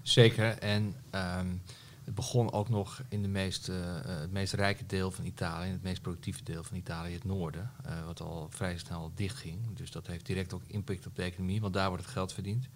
Zeker. 0.01 0.57
En 0.57 0.95
um, 1.11 1.61
het 2.03 2.15
begon 2.15 2.51
ook 2.51 2.69
nog 2.69 3.01
in 3.09 3.21
de 3.21 3.27
meest, 3.27 3.69
uh, 3.69 3.75
het 4.01 4.31
meest 4.31 4.53
rijke 4.53 4.85
deel 4.85 5.11
van 5.11 5.25
Italië, 5.25 5.67
in 5.67 5.73
het 5.73 5.83
meest 5.83 6.01
productieve 6.01 6.43
deel 6.43 6.63
van 6.63 6.77
Italië, 6.77 7.13
het 7.13 7.23
noorden, 7.23 7.71
uh, 7.85 8.05
wat 8.05 8.21
al 8.21 8.47
vrij 8.49 8.77
snel 8.77 9.11
dicht 9.15 9.37
ging. 9.37 9.59
Dus 9.73 9.91
dat 9.91 10.07
heeft 10.07 10.25
direct 10.25 10.53
ook 10.53 10.63
impact 10.67 11.07
op 11.07 11.15
de 11.15 11.23
economie, 11.23 11.61
want 11.61 11.73
daar 11.73 11.87
wordt 11.89 12.03
het 12.03 12.13
geld 12.13 12.33
verdiend. 12.33 12.69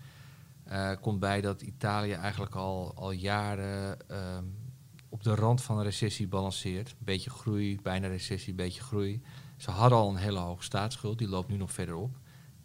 Uh, 0.67 0.91
komt 1.01 1.19
bij 1.19 1.41
dat 1.41 1.61
Italië 1.61 2.11
eigenlijk 2.11 2.55
al, 2.55 2.91
al 2.95 3.11
jaren 3.11 4.09
ehm, 4.09 4.43
op 5.09 5.23
de 5.23 5.35
rand 5.35 5.61
van 5.61 5.77
een 5.77 5.83
recessie 5.83 6.27
balanceert. 6.27 6.95
Beetje 6.97 7.29
groei, 7.29 7.81
bijna 7.81 8.07
recessie, 8.07 8.53
beetje 8.53 8.81
groei. 8.81 9.21
Ze 9.57 9.71
hadden 9.71 9.97
al 9.97 10.09
een 10.09 10.15
hele 10.15 10.39
hoge 10.39 10.63
staatsschuld, 10.63 11.17
die 11.17 11.27
loopt 11.27 11.49
nu 11.49 11.57
nog 11.57 11.71
verder 11.71 11.95
op. 11.95 12.17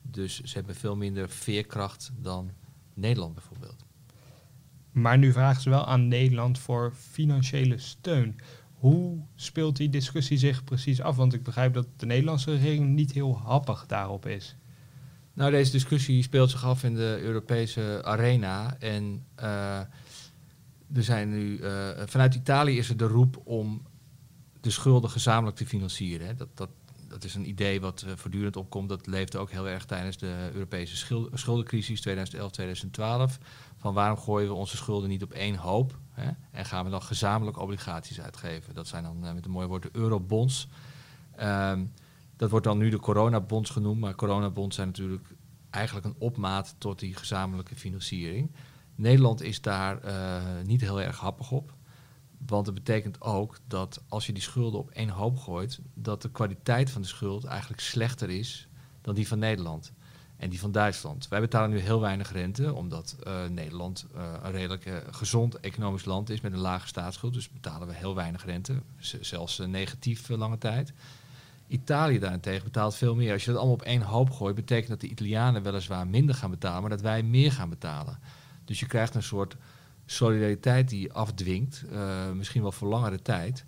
Dus 0.02 0.40
ze 0.40 0.54
hebben 0.54 0.74
veel 0.74 0.96
minder 0.96 1.28
veerkracht 1.28 2.10
dan 2.16 2.50
Nederland 2.94 3.34
bijvoorbeeld. 3.34 3.84
Maar 4.92 5.18
nu 5.18 5.32
vragen 5.32 5.62
ze 5.62 5.70
wel 5.70 5.86
aan 5.86 6.08
Nederland 6.08 6.58
voor 6.58 6.92
financiële 7.10 7.78
steun. 7.78 8.36
Hoe 8.74 9.18
speelt 9.34 9.76
die 9.76 9.88
discussie 9.88 10.38
zich 10.38 10.64
precies 10.64 11.00
af? 11.00 11.16
Want 11.16 11.34
ik 11.34 11.42
begrijp 11.42 11.74
dat 11.74 11.86
de 11.96 12.06
Nederlandse 12.06 12.50
regering 12.50 12.88
niet 12.88 13.12
heel 13.12 13.38
happig 13.38 13.86
daarop 13.86 14.26
is. 14.26 14.56
Nou, 15.34 15.50
deze 15.50 15.70
discussie 15.70 16.22
speelt 16.22 16.50
zich 16.50 16.64
af 16.64 16.84
in 16.84 16.94
de 16.94 17.18
Europese 17.22 18.00
arena. 18.04 18.76
En 18.78 19.24
uh, 19.40 19.78
er 20.92 21.02
zijn 21.02 21.30
nu, 21.30 21.58
uh, 21.58 21.88
vanuit 22.06 22.34
Italië 22.34 22.78
is 22.78 22.88
er 22.88 22.96
de 22.96 23.06
roep 23.06 23.40
om 23.44 23.82
de 24.60 24.70
schulden 24.70 25.10
gezamenlijk 25.10 25.56
te 25.56 25.66
financieren. 25.66 26.36
Dat, 26.36 26.48
dat, 26.54 26.68
dat 27.08 27.24
is 27.24 27.34
een 27.34 27.48
idee 27.48 27.80
wat 27.80 28.04
uh, 28.06 28.12
voortdurend 28.16 28.56
opkomt. 28.56 28.88
Dat 28.88 29.06
leefde 29.06 29.38
ook 29.38 29.50
heel 29.50 29.68
erg 29.68 29.84
tijdens 29.84 30.16
de 30.16 30.50
Europese 30.52 30.96
schuldencrisis 31.32 32.08
2011-2012. 32.08 32.12
Van 33.82 33.94
waarom 33.94 34.18
gooien 34.18 34.48
we 34.48 34.54
onze 34.54 34.76
schulden 34.76 35.08
niet 35.08 35.22
op 35.22 35.32
één 35.32 35.56
hoop? 35.56 35.98
Hè? 36.10 36.30
En 36.50 36.64
gaan 36.64 36.84
we 36.84 36.90
dan 36.90 37.02
gezamenlijk 37.02 37.58
obligaties 37.58 38.20
uitgeven? 38.20 38.74
Dat 38.74 38.88
zijn 38.88 39.02
dan 39.02 39.34
met 39.34 39.44
een 39.44 39.50
mooi 39.50 39.66
woord 39.66 39.82
de 39.82 39.88
eurobonds. 39.92 40.68
Um, 41.40 41.92
dat 42.36 42.50
wordt 42.50 42.66
dan 42.66 42.78
nu 42.78 42.90
de 42.90 42.98
coronabonds 42.98 43.70
genoemd, 43.70 44.00
maar 44.00 44.14
coronabonds 44.14 44.76
zijn 44.76 44.86
natuurlijk 44.86 45.26
eigenlijk 45.70 46.06
een 46.06 46.14
opmaat 46.18 46.74
tot 46.78 46.98
die 46.98 47.14
gezamenlijke 47.14 47.76
financiering. 47.76 48.50
Nederland 48.94 49.42
is 49.42 49.60
daar 49.60 50.04
uh, 50.04 50.42
niet 50.64 50.80
heel 50.80 51.00
erg 51.00 51.18
happig 51.18 51.50
op. 51.50 51.74
Want 52.46 52.66
het 52.66 52.74
betekent 52.74 53.20
ook 53.20 53.58
dat 53.66 54.02
als 54.08 54.26
je 54.26 54.32
die 54.32 54.42
schulden 54.42 54.80
op 54.80 54.90
één 54.90 55.08
hoop 55.08 55.38
gooit, 55.38 55.80
dat 55.94 56.22
de 56.22 56.30
kwaliteit 56.30 56.90
van 56.90 57.02
de 57.02 57.08
schuld 57.08 57.44
eigenlijk 57.44 57.80
slechter 57.80 58.30
is 58.30 58.68
dan 59.00 59.14
die 59.14 59.28
van 59.28 59.38
Nederland 59.38 59.92
en 60.42 60.50
die 60.50 60.60
van 60.60 60.72
Duitsland. 60.72 61.28
Wij 61.28 61.40
betalen 61.40 61.70
nu 61.70 61.78
heel 61.78 62.00
weinig 62.00 62.32
rente, 62.32 62.74
omdat 62.74 63.16
uh, 63.26 63.46
Nederland 63.46 64.06
uh, 64.16 64.22
een 64.42 64.50
redelijk 64.50 64.86
uh, 64.86 64.96
gezond 65.10 65.60
economisch 65.60 66.04
land 66.04 66.30
is 66.30 66.40
met 66.40 66.52
een 66.52 66.58
lage 66.58 66.86
staatsschuld. 66.86 67.34
Dus 67.34 67.48
betalen 67.48 67.88
we 67.88 67.94
heel 67.94 68.14
weinig 68.14 68.44
rente, 68.44 68.74
zelfs 69.20 69.58
negatief 69.58 70.28
lange 70.28 70.58
tijd. 70.58 70.92
Italië 71.68 72.18
daarentegen 72.18 72.64
betaalt 72.64 72.94
veel 72.94 73.14
meer. 73.14 73.32
Als 73.32 73.44
je 73.44 73.50
dat 73.50 73.58
allemaal 73.58 73.76
op 73.76 73.82
één 73.82 74.02
hoop 74.02 74.30
gooit, 74.30 74.54
betekent 74.54 74.88
dat 74.88 75.00
de 75.00 75.08
Italianen 75.08 75.62
weliswaar 75.62 76.06
minder 76.06 76.34
gaan 76.34 76.50
betalen, 76.50 76.80
maar 76.80 76.90
dat 76.90 77.00
wij 77.00 77.22
meer 77.22 77.52
gaan 77.52 77.68
betalen. 77.68 78.18
Dus 78.64 78.80
je 78.80 78.86
krijgt 78.86 79.14
een 79.14 79.22
soort 79.22 79.56
solidariteit 80.06 80.88
die 80.88 81.12
afdwingt, 81.12 81.84
misschien 82.34 82.62
wel 82.62 82.72
voor 82.72 82.88
langere 82.88 83.22
tijd. 83.22 83.64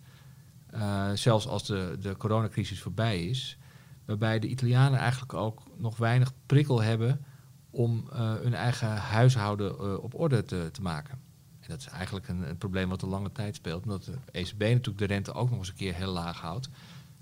Zelfs 1.14 1.46
als 1.46 1.66
de, 1.66 1.96
de 2.00 2.16
coronacrisis 2.16 2.80
voorbij 2.80 3.24
is. 3.26 3.58
Waarbij 4.04 4.38
de 4.38 4.48
Italianen 4.48 4.98
eigenlijk 4.98 5.34
ook 5.34 5.62
nog 5.76 5.96
weinig 5.96 6.32
prikkel 6.46 6.82
hebben 6.82 7.24
om 7.70 8.08
uh, 8.12 8.34
hun 8.34 8.54
eigen 8.54 8.96
huishouden 8.96 10.02
op 10.02 10.20
orde 10.20 10.44
te, 10.44 10.68
te, 10.72 10.82
maken. 10.82 11.18
En 11.60 11.68
dat 11.68 11.78
is 11.78 11.86
eigenlijk 11.86 12.28
een, 12.28 12.48
een, 12.48 12.58
probleem 12.58 12.88
wat 12.88 13.02
een 13.02 13.08
lange 13.08 13.32
tijd 13.32 13.54
speelt. 13.54 13.82
Omdat 13.82 14.04
de 14.04 14.18
ECB 14.32 14.60
natuurlijk 14.60 14.98
de 14.98 15.04
rente 15.04 15.32
ook 15.32 15.50
nog 15.50 15.58
eens 15.58 15.68
een 15.68 15.74
keer 15.74 15.94
heel 15.94 16.12
laag 16.12 16.40
houdt. 16.40 16.68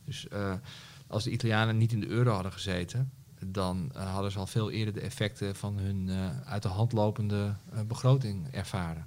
Dus 0.05 0.27
uh, 0.33 0.53
als 1.07 1.25
de 1.25 1.31
Italianen 1.31 1.77
niet 1.77 1.93
in 1.93 2.01
de 2.01 2.09
euro 2.09 2.33
hadden 2.33 2.53
gezeten, 2.53 3.11
dan 3.47 3.91
hadden 3.95 4.33
ze 4.33 4.39
al 4.39 4.47
veel 4.47 4.71
eerder 4.71 4.95
de 4.95 5.01
effecten 5.01 5.57
van 5.57 5.79
hun 5.79 6.11
uit 6.45 6.63
de 6.63 6.69
hand 6.69 6.93
lopende 6.93 7.55
begroting 7.87 8.49
ervaren. 8.51 9.07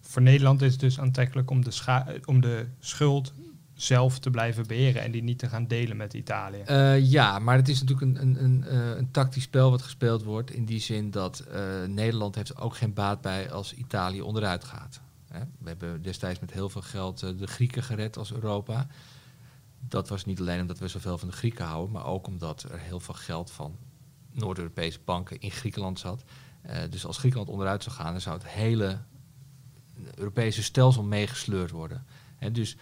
Voor 0.00 0.22
Nederland 0.22 0.62
is 0.62 0.72
het 0.72 0.80
dus 0.80 1.00
aantrekkelijk 1.00 1.50
om 1.50 1.64
de, 1.64 2.20
om 2.24 2.40
de 2.40 2.66
schuld 2.78 3.32
zelf 3.74 4.18
te 4.18 4.30
blijven 4.30 4.66
beheren 4.66 5.02
en 5.02 5.10
die 5.10 5.22
niet 5.22 5.38
te 5.38 5.48
gaan 5.48 5.66
delen 5.66 5.96
met 5.96 6.14
Italië. 6.14 6.72
ja, 7.02 7.38
maar 7.38 7.56
het 7.56 7.68
is 7.68 7.82
natuurlijk 7.82 8.18
een, 8.18 8.22
een, 8.22 8.44
een, 8.44 8.98
een, 8.98 9.10
tactisch 9.10 9.42
spel 9.42 9.70
wat 9.70 9.82
gespeeld 9.82 10.22
wordt. 10.22 10.50
In 10.50 10.64
die 10.64 10.80
zin 10.80 11.10
dat 11.10 11.44
Nederland 11.86 12.34
heeft 12.34 12.56
ook 12.56 12.76
geen 12.76 12.94
baat 12.94 13.20
bij 13.20 13.50
als 13.50 13.74
Italië 13.74 14.22
onderuit 14.22 14.64
gaat. 14.64 15.00
Hè? 15.28 15.40
We 15.58 15.68
hebben 15.68 16.02
destijds 16.02 16.40
met 16.40 16.52
heel 16.52 16.68
veel 16.68 16.82
geld 16.82 17.18
de 17.18 17.46
Grieken 17.46 17.82
gered 17.82 18.16
als 18.16 18.32
Europa 18.32 18.86
dat 19.88 20.08
was 20.08 20.24
niet 20.24 20.40
alleen 20.40 20.60
omdat 20.60 20.78
we 20.78 20.88
zoveel 20.88 21.18
van 21.18 21.28
de 21.28 21.34
Grieken 21.34 21.64
houden, 21.64 21.92
maar 21.92 22.06
ook 22.06 22.26
omdat 22.26 22.62
er 22.62 22.78
heel 22.78 23.00
veel 23.00 23.14
geld 23.14 23.50
van 23.50 23.76
Noord-Europese 24.30 24.98
banken 25.04 25.40
in 25.40 25.50
Griekenland 25.50 25.98
zat. 25.98 26.24
Dus 26.90 27.06
als 27.06 27.18
Griekenland 27.18 27.50
onderuit 27.50 27.82
zou 27.82 27.96
gaan, 27.96 28.12
dan 28.12 28.20
zou 28.20 28.38
het 28.38 28.46
hele 28.46 28.98
Europese 30.14 30.62
stelsel 30.62 31.02
meegesleurd 31.02 31.70
worden. 31.70 32.06
En 32.38 32.52
dus 32.52 32.76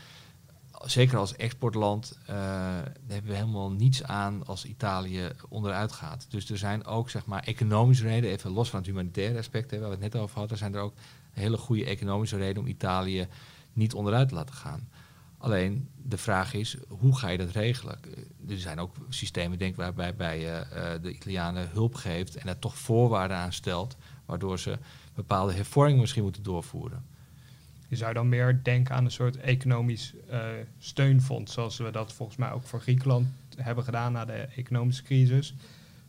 zeker 0.85 1.19
als 1.19 1.37
exportland 1.37 2.19
uh, 2.23 2.37
hebben 3.07 3.31
we 3.31 3.37
helemaal 3.37 3.71
niets 3.71 4.03
aan 4.03 4.47
als 4.47 4.65
Italië 4.65 5.31
onderuit 5.49 5.93
gaat. 5.93 6.27
Dus 6.29 6.51
er 6.51 6.59
zijn 6.59 6.85
ook 6.85 7.11
zeg 7.11 7.27
maar, 7.27 7.43
economische 7.43 8.05
redenen, 8.05 8.31
even 8.31 8.51
los 8.51 8.71
van 8.71 8.79
het 8.79 8.89
humanitaire 8.89 9.39
aspect 9.39 9.71
waar 9.71 9.81
we 9.81 9.87
het 9.87 10.01
net 10.01 10.17
over 10.17 10.39
hadden, 10.39 10.59
zijn 10.59 10.75
er 10.75 10.81
ook 10.81 10.95
hele 11.31 11.57
goede 11.57 11.85
economische 11.85 12.37
redenen 12.37 12.63
om 12.63 12.69
Italië 12.69 13.29
niet 13.73 13.95
onderuit 13.95 14.29
te 14.29 14.35
laten 14.35 14.55
gaan. 14.55 14.89
Alleen 15.39 15.89
de 15.97 16.19
vraag 16.19 16.55
is, 16.55 16.77
hoe 16.89 17.19
ga 17.19 17.29
je 17.29 17.39
dat 17.39 17.51
regelen? 17.51 17.99
Er 18.49 18.59
zijn 18.59 18.79
ook 18.79 18.95
systemen, 19.09 19.59
denk 19.59 19.71
ik, 19.71 19.77
waarbij 19.77 20.15
bij, 20.15 20.39
uh, 20.41 21.03
de 21.03 21.13
Italianen 21.13 21.69
hulp 21.71 21.95
geeft 21.95 22.37
en 22.37 22.49
er 22.49 22.59
toch 22.59 22.77
voorwaarden 22.77 23.37
aan 23.37 23.53
stelt, 23.53 23.97
waardoor 24.27 24.59
ze 24.59 24.79
bepaalde 25.15 25.53
hervormingen 25.53 26.01
misschien 26.01 26.23
moeten 26.23 26.43
doorvoeren. 26.43 27.05
Je 27.91 27.97
zou 27.97 28.15
dan 28.15 28.29
meer 28.29 28.61
denken 28.63 28.95
aan 28.95 29.05
een 29.05 29.11
soort 29.11 29.37
economisch 29.37 30.15
uh, 30.31 30.47
steunfonds, 30.79 31.53
zoals 31.53 31.77
we 31.77 31.91
dat 31.91 32.13
volgens 32.13 32.39
mij 32.39 32.53
ook 32.53 32.63
voor 32.63 32.81
Griekenland 32.81 33.29
hebben 33.57 33.85
gedaan 33.85 34.13
na 34.13 34.25
de 34.25 34.33
economische 34.33 35.03
crisis 35.03 35.55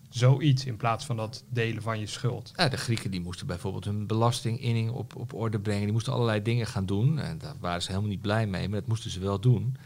zoiets 0.09 0.65
in 0.65 0.77
plaats 0.77 1.05
van 1.05 1.15
dat 1.15 1.43
delen 1.49 1.81
van 1.81 1.99
je 1.99 2.05
schuld. 2.05 2.51
Ja, 2.55 2.69
de 2.69 2.77
Grieken 2.77 3.11
die 3.11 3.21
moesten 3.21 3.47
bijvoorbeeld 3.47 3.85
hun 3.85 4.07
belastinginning 4.07 4.91
op, 4.91 5.15
op 5.15 5.33
orde 5.33 5.59
brengen. 5.59 5.83
Die 5.83 5.91
moesten 5.91 6.13
allerlei 6.13 6.41
dingen 6.41 6.67
gaan 6.67 6.85
doen. 6.85 7.19
En 7.19 7.37
daar 7.37 7.55
waren 7.59 7.81
ze 7.81 7.89
helemaal 7.89 8.09
niet 8.09 8.21
blij 8.21 8.47
mee, 8.47 8.69
maar 8.69 8.79
dat 8.79 8.89
moesten 8.89 9.11
ze 9.11 9.19
wel 9.19 9.39
doen. 9.39 9.77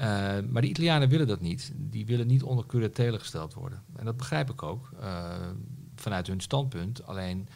Uh, 0.00 0.06
maar 0.48 0.62
de 0.62 0.68
Italianen 0.68 1.08
willen 1.08 1.26
dat 1.26 1.40
niet. 1.40 1.72
Die 1.76 2.06
willen 2.06 2.26
niet 2.26 2.42
onder 2.42 2.66
curatele 2.66 3.18
gesteld 3.18 3.54
worden. 3.54 3.82
En 3.96 4.04
dat 4.04 4.16
begrijp 4.16 4.50
ik 4.50 4.62
ook, 4.62 4.90
uh, 5.00 5.32
vanuit 5.94 6.26
hun 6.26 6.40
standpunt. 6.40 7.06
Alleen 7.06 7.48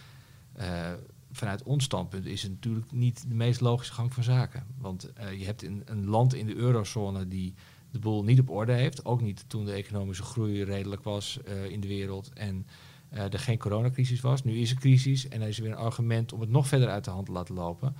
vanuit 1.36 1.62
ons 1.62 1.84
standpunt 1.84 2.26
is 2.26 2.42
het 2.42 2.50
natuurlijk 2.50 2.92
niet 2.92 3.28
de 3.28 3.34
meest 3.34 3.60
logische 3.60 3.92
gang 3.92 4.12
van 4.12 4.22
zaken. 4.22 4.66
Want 4.78 5.10
je 5.38 5.44
hebt 5.44 5.62
een, 5.62 6.06
land 6.06 6.34
in 6.34 6.46
de 6.46 6.54
eurozone 6.54 7.28
die 7.28 7.54
de 7.90 7.98
boel 7.98 8.24
niet 8.24 8.40
op 8.40 8.50
orde 8.50 8.72
heeft. 8.72 9.04
Ook 9.04 9.20
niet 9.20 9.44
toen 9.46 9.64
de 9.64 9.72
economische 9.72 10.22
groei 10.22 10.64
redelijk 10.64 11.02
was 11.02 11.38
uh, 11.48 11.64
in 11.64 11.80
de 11.80 11.88
wereld 11.88 12.30
en 12.32 12.66
uh, 13.12 13.32
er 13.32 13.38
geen 13.38 13.58
coronacrisis 13.58 14.20
was. 14.20 14.44
Nu 14.44 14.56
is 14.56 14.70
er 14.70 14.76
crisis 14.76 15.28
en 15.28 15.42
er 15.42 15.48
is 15.48 15.58
weer 15.58 15.70
een 15.70 15.76
argument 15.76 16.32
om 16.32 16.40
het 16.40 16.50
nog 16.50 16.68
verder 16.68 16.88
uit 16.88 17.04
de 17.04 17.10
hand 17.10 17.26
te 17.26 17.32
laten 17.32 17.54
lopen. 17.54 17.96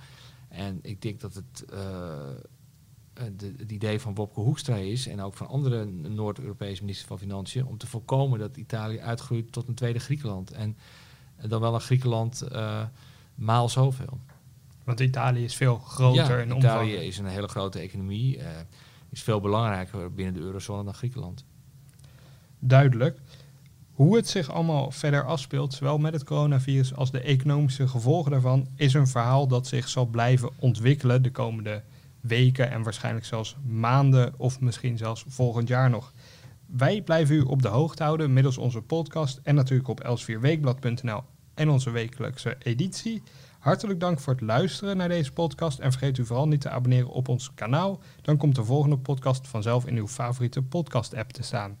En 0.49 0.79
ik 0.81 1.01
denk 1.01 1.19
dat 1.19 1.33
het, 1.33 1.65
het 3.13 3.71
idee 3.71 3.99
van 3.99 4.15
Wopke 4.15 4.39
Hoekstra 4.39 4.75
is 4.75 5.07
en 5.07 5.21
ook 5.21 5.33
van 5.33 5.47
andere 5.47 5.85
Noord-Europese 5.85 6.81
ministers 6.81 7.07
van 7.07 7.19
Financiën 7.19 7.65
om 7.65 7.77
te 7.77 7.87
voorkomen 7.87 8.39
dat 8.39 8.57
Italië 8.57 8.99
uitgroeit 8.99 9.51
tot 9.51 9.67
een 9.67 9.75
tweede 9.75 9.99
Griekenland. 9.99 10.51
En 10.51 10.77
dan 11.47 11.61
wel 11.61 11.73
een 11.73 11.81
Griekenland 11.81 12.47
maal 13.35 13.69
zoveel. 13.69 14.19
Want 14.83 14.99
Italië 14.99 15.43
is 15.43 15.55
veel 15.55 15.77
groter 15.77 16.37
ja, 16.37 16.43
in 16.43 16.53
omvang. 16.53 16.73
Italië 16.73 17.07
is 17.07 17.17
een 17.17 17.25
hele 17.25 17.47
grote 17.47 17.79
economie 17.79 18.39
is 19.15 19.23
veel 19.23 19.39
belangrijker 19.39 20.13
binnen 20.13 20.33
de 20.33 20.39
eurozone 20.39 20.83
dan 20.83 20.93
Griekenland. 20.93 21.45
Duidelijk. 22.59 23.19
Hoe 23.91 24.15
het 24.15 24.27
zich 24.27 24.51
allemaal 24.51 24.91
verder 24.91 25.25
afspeelt, 25.25 25.73
zowel 25.73 25.97
met 25.97 26.13
het 26.13 26.23
coronavirus 26.23 26.95
als 26.95 27.11
de 27.11 27.19
economische 27.19 27.87
gevolgen 27.87 28.31
daarvan, 28.31 28.67
is 28.75 28.93
een 28.93 29.07
verhaal 29.07 29.47
dat 29.47 29.67
zich 29.67 29.89
zal 29.89 30.05
blijven 30.05 30.49
ontwikkelen 30.59 31.21
de 31.21 31.31
komende 31.31 31.83
weken 32.21 32.71
en 32.71 32.83
waarschijnlijk 32.83 33.25
zelfs 33.25 33.55
maanden 33.65 34.33
of 34.37 34.59
misschien 34.59 34.97
zelfs 34.97 35.25
volgend 35.27 35.67
jaar 35.67 35.89
nog. 35.89 36.13
Wij 36.65 37.01
blijven 37.01 37.35
u 37.35 37.41
op 37.41 37.61
de 37.61 37.67
hoogte 37.67 38.03
houden 38.03 38.33
middels 38.33 38.57
onze 38.57 38.81
podcast 38.81 39.39
en 39.43 39.55
natuurlijk 39.55 39.89
op 39.89 39.99
elsvierweekblad.nl 39.99 41.23
en 41.55 41.69
onze 41.69 41.89
wekelijkse 41.89 42.55
editie. 42.59 43.23
Hartelijk 43.59 43.99
dank 43.99 44.19
voor 44.19 44.33
het 44.33 44.41
luisteren 44.41 44.97
naar 44.97 45.09
deze 45.09 45.31
podcast 45.31 45.79
en 45.79 45.91
vergeet 45.91 46.17
u 46.17 46.25
vooral 46.25 46.47
niet 46.47 46.61
te 46.61 46.69
abonneren 46.69 47.09
op 47.09 47.27
ons 47.27 47.53
kanaal. 47.53 48.01
Dan 48.21 48.37
komt 48.37 48.55
de 48.55 48.63
volgende 48.63 48.97
podcast 48.97 49.47
vanzelf 49.47 49.85
in 49.85 49.97
uw 49.97 50.07
favoriete 50.07 50.61
podcast-app 50.61 51.31
te 51.31 51.43
staan. 51.43 51.77